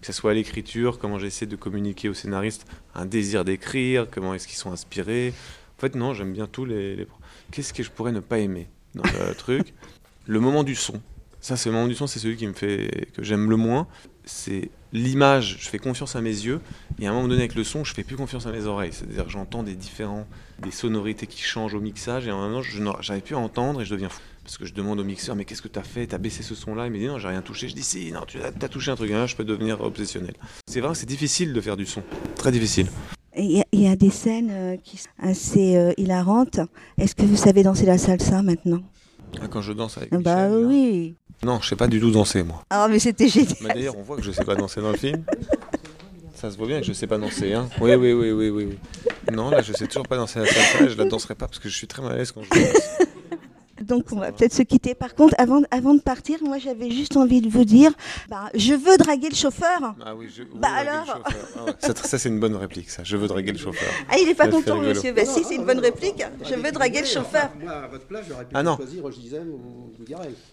que 0.00 0.06
ce 0.06 0.12
soit 0.12 0.30
à 0.30 0.34
l'écriture, 0.34 0.98
comment 0.98 1.18
j'essaie 1.18 1.46
de 1.46 1.56
communiquer 1.56 2.08
aux 2.08 2.14
scénaristes 2.14 2.66
un 2.94 3.04
désir 3.06 3.44
d'écrire, 3.44 4.06
comment 4.10 4.34
est-ce 4.34 4.48
qu'ils 4.48 4.56
sont 4.56 4.72
inspirés. 4.72 5.34
En 5.78 5.80
fait, 5.80 5.94
non, 5.94 6.14
j'aime 6.14 6.32
bien 6.32 6.46
tous 6.46 6.64
les. 6.64 6.96
les- 6.96 7.06
Qu'est-ce 7.50 7.72
que 7.74 7.82
je 7.82 7.90
pourrais 7.90 8.12
ne 8.12 8.20
pas 8.20 8.38
aimer 8.38 8.68
dans 8.94 9.02
le 9.04 9.34
truc? 9.38 9.74
Le 10.26 10.40
moment 10.40 10.64
du 10.64 10.74
son. 10.74 11.00
Ça, 11.40 11.56
c'est 11.56 11.68
le 11.68 11.74
moment 11.74 11.88
du 11.88 11.94
son, 11.94 12.06
c'est 12.06 12.18
celui 12.20 12.36
qui 12.36 12.46
me 12.46 12.52
fait 12.54 13.08
que 13.14 13.22
j'aime 13.22 13.50
le 13.50 13.56
moins. 13.56 13.88
C'est 14.24 14.70
l'image. 14.92 15.56
Je 15.60 15.68
fais 15.68 15.78
confiance 15.78 16.14
à 16.16 16.20
mes 16.20 16.30
yeux, 16.30 16.60
et 17.00 17.06
à 17.06 17.10
un 17.10 17.14
moment 17.14 17.28
donné 17.28 17.40
avec 17.40 17.54
le 17.54 17.64
son, 17.64 17.82
je 17.84 17.92
fais 17.92 18.04
plus 18.04 18.16
confiance 18.16 18.46
à 18.46 18.52
mes 18.52 18.66
oreilles. 18.66 18.92
C'est-à-dire 18.92 19.28
j'entends 19.28 19.62
des 19.62 19.74
différents, 19.74 20.26
des 20.62 20.70
sonorités 20.70 21.26
qui 21.26 21.42
changent 21.42 21.74
au 21.74 21.80
mixage, 21.80 22.26
et 22.26 22.30
en 22.32 22.42
même 22.42 22.52
temps, 22.52 22.62
je 22.62 22.80
n'ar- 22.80 23.02
j'arrive 23.02 23.22
plus 23.22 23.34
à 23.34 23.38
entendre 23.38 23.80
et 23.82 23.84
je 23.84 23.90
deviens 23.94 24.08
fou. 24.08 24.20
Parce 24.44 24.58
que 24.58 24.66
je 24.66 24.74
demande 24.74 24.98
au 24.98 25.04
mixeur, 25.04 25.36
mais 25.36 25.44
qu'est-ce 25.44 25.62
que 25.62 25.68
tu 25.68 25.78
as 25.78 25.84
fait? 25.84 26.06
Tu 26.08 26.14
as 26.14 26.18
baissé 26.18 26.42
ce 26.42 26.54
son-là? 26.56 26.86
Il 26.86 26.92
me 26.92 26.98
dit 26.98 27.06
non, 27.06 27.18
j'ai 27.18 27.28
rien 27.28 27.42
touché. 27.42 27.68
Je 27.68 27.74
dis 27.76 27.82
si, 27.84 28.10
non, 28.10 28.22
tu 28.26 28.38
as, 28.42 28.50
touché 28.68 28.90
un 28.90 28.96
truc. 28.96 29.10
Je 29.12 29.36
peux 29.36 29.44
devenir 29.44 29.80
obsessionnel. 29.80 30.34
C'est 30.68 30.80
vrai 30.80 30.94
c'est 30.94 31.06
difficile 31.06 31.52
de 31.52 31.60
faire 31.60 31.76
du 31.76 31.86
son. 31.86 32.02
Très 32.34 32.50
difficile. 32.50 32.88
Et 33.34 33.44
Il 33.44 33.52
y, 33.52 33.60
a- 33.60 33.64
il 33.72 33.80
y 33.80 33.86
a 33.88 33.96
des 33.96 34.10
scènes 34.10 34.50
euh, 34.50 34.76
qui 34.82 34.96
sont 34.98 35.08
assez 35.20 35.76
euh, 35.76 35.92
hilarantes. 35.96 36.60
Est-ce 36.98 37.14
que 37.14 37.22
vous 37.22 37.36
savez 37.36 37.62
danser 37.62 37.86
la 37.86 37.98
salsa 37.98 38.42
maintenant? 38.42 38.82
Ah, 39.40 39.46
Quand 39.50 39.62
je 39.62 39.72
danse 39.72 39.96
avec 39.98 40.10
Bah 40.12 40.48
là. 40.48 40.50
oui. 40.54 41.16
Non, 41.44 41.60
je 41.60 41.68
sais 41.68 41.76
pas 41.76 41.88
du 41.88 41.98
tout 42.00 42.10
danser, 42.10 42.42
moi. 42.42 42.62
Ah 42.70 42.86
mais 42.88 42.98
c'était 42.98 43.28
génial. 43.28 43.56
Mais 43.62 43.74
d'ailleurs, 43.74 43.96
on 43.98 44.02
voit 44.02 44.16
que 44.16 44.22
je 44.22 44.30
sais 44.30 44.44
pas 44.44 44.54
danser 44.54 44.80
dans 44.80 44.90
le 44.90 44.96
film. 44.96 45.24
Ça 46.34 46.50
se 46.50 46.56
voit 46.56 46.66
bien 46.66 46.80
que 46.80 46.86
je 46.86 46.92
sais 46.92 47.06
pas 47.06 47.18
danser, 47.18 47.52
hein. 47.52 47.68
Oui, 47.80 47.94
oui, 47.94 48.12
oui, 48.12 48.30
oui, 48.32 48.50
oui. 48.50 48.64
oui. 48.70 48.78
Non, 49.32 49.50
là, 49.50 49.62
je 49.62 49.72
sais 49.72 49.86
toujours 49.86 50.06
pas 50.06 50.16
danser 50.16 50.40
la 50.40 50.46
salsa 50.46 50.84
et 50.84 50.88
je 50.88 50.96
la 50.96 51.04
danserai 51.04 51.34
pas 51.34 51.46
parce 51.46 51.58
que 51.58 51.68
je 51.68 51.76
suis 51.76 51.86
très 51.86 52.02
mal 52.02 52.12
à 52.12 52.16
l'aise 52.16 52.32
quand 52.32 52.42
je 52.42 52.50
danse. 52.50 53.08
Donc 53.82 54.04
on 54.12 54.16
va 54.16 54.32
peut-être 54.32 54.52
se 54.54 54.62
quitter. 54.62 54.94
Par 54.94 55.14
contre, 55.14 55.34
avant, 55.38 55.62
avant 55.70 55.94
de 55.94 56.00
partir, 56.00 56.38
moi 56.42 56.58
j'avais 56.58 56.90
juste 56.90 57.16
envie 57.16 57.40
de 57.40 57.48
vous 57.48 57.64
dire, 57.64 57.92
bah, 58.28 58.50
je 58.54 58.74
veux 58.74 58.96
draguer 58.96 59.28
le 59.28 59.34
chauffeur. 59.34 59.94
Ah 60.04 60.14
oui, 60.14 60.28
je. 60.34 60.42
Bah 60.44 60.68
draguer 60.68 60.84
le 60.84 60.90
alors 60.90 61.06
chauffeur. 61.06 61.22
Ah 61.56 61.64
ouais. 61.64 61.72
Ça, 61.80 61.94
ça, 61.94 62.18
c'est 62.18 62.28
une 62.28 62.40
bonne 62.40 62.56
réplique, 62.56 62.90
ça. 62.90 63.02
Je 63.04 63.16
veux 63.16 63.28
draguer 63.28 63.52
le 63.52 63.58
chauffeur. 63.58 63.88
Ah 64.08 64.16
il 64.20 64.28
est 64.28 64.34
pas 64.34 64.48
content 64.48 64.74
rigolo. 64.74 64.94
monsieur. 64.94 65.12
Bah 65.12 65.24
si, 65.24 65.44
c'est 65.44 65.56
une 65.56 65.64
bonne 65.66 65.80
réplique. 65.80 66.22
Je 66.48 66.54
veux 66.54 66.72
draguer 66.72 67.00
le 67.00 67.06
chauffeur. 67.06 67.50
Moi, 67.60 67.72
à 67.72 67.88
votre 67.88 68.06
place, 68.06 68.24
j'aurais 68.28 68.44
pu 68.44 68.50
Ah 68.54 68.62
non. 68.62 68.76
choisir 68.76 69.02
Roche 69.02 69.16
ou. 69.16 69.92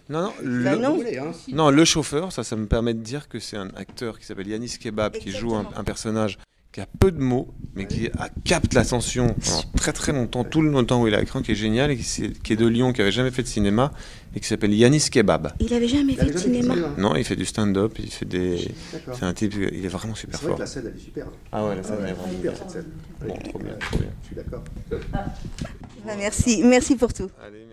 Non, 0.08 0.22
non, 0.22 0.28
Bah 0.28 0.32
le, 0.42 0.76
non. 0.76 0.98
Hein 1.00 1.32
non, 1.48 1.70
le 1.70 1.84
chauffeur, 1.84 2.32
ça, 2.32 2.44
ça 2.44 2.56
me 2.56 2.66
permet 2.66 2.94
de 2.94 3.00
dire 3.00 3.28
que 3.28 3.38
c'est 3.38 3.56
un 3.56 3.68
acteur 3.76 4.18
qui 4.18 4.26
s'appelle 4.26 4.48
Yanis 4.48 4.78
Kebab, 4.78 5.12
qui 5.12 5.30
joue 5.30 5.54
un, 5.54 5.66
un 5.76 5.84
personnage 5.84 6.38
qui 6.72 6.80
a 6.80 6.86
peu 6.86 7.10
de 7.10 7.18
mots, 7.18 7.52
mais 7.74 7.86
qui 7.86 8.08
a, 8.16 8.28
capte 8.44 8.74
l'attention 8.74 9.34
pendant 9.34 9.62
très 9.76 9.92
très 9.92 10.12
longtemps, 10.12 10.44
tout 10.44 10.62
le 10.62 10.86
temps 10.86 11.02
où 11.02 11.08
il 11.08 11.14
a 11.14 11.22
écran, 11.22 11.42
qui 11.42 11.52
est 11.52 11.56
génial, 11.56 11.90
et 11.90 11.96
qui, 11.96 12.52
est 12.52 12.56
de 12.56 12.66
Lyon, 12.66 12.92
qui 12.92 13.00
avait 13.00 13.10
jamais 13.10 13.32
fait 13.32 13.42
de 13.42 13.48
cinéma, 13.48 13.92
et 14.36 14.40
qui 14.40 14.46
s'appelle 14.46 14.72
Yanis 14.72 15.10
Kebab. 15.10 15.52
Il 15.58 15.74
avait 15.74 15.88
jamais 15.88 16.14
fait 16.14 16.30
de 16.30 16.38
cinéma. 16.38 16.74
Non, 16.96 17.16
il 17.16 17.24
fait 17.24 17.34
du 17.34 17.44
stand-up, 17.44 17.98
il 17.98 18.10
fait 18.10 18.24
des. 18.24 18.72
C'est 19.14 19.24
un 19.24 19.34
type, 19.34 19.54
il 19.54 19.84
est 19.84 19.88
vraiment 19.88 20.14
super 20.14 20.38
vrai 20.38 20.48
fort. 20.48 20.56
que 20.56 20.62
la 20.62 20.66
scène, 20.66 20.84
elle 20.86 20.96
est 20.96 21.04
super. 21.04 21.26
Ah 21.50 21.66
ouais, 21.66 21.74
la 21.74 21.82
scène, 21.82 21.96
elle 22.00 22.06
est 22.06 22.08
elle 22.10 22.14
vraiment 22.14 22.32
super 22.34 22.56
cette 22.56 22.70
scène. 22.70 22.86
Bon, 23.26 23.34
trop 23.34 23.58
bien, 23.58 23.74
trop 23.80 23.98
bien. 23.98 24.10
Je 24.22 24.26
suis 24.26 24.36
d'accord. 24.36 24.64
Merci, 26.06 26.62
merci 26.64 26.96
pour 26.96 27.12
tout. 27.12 27.30
Allez, 27.44 27.66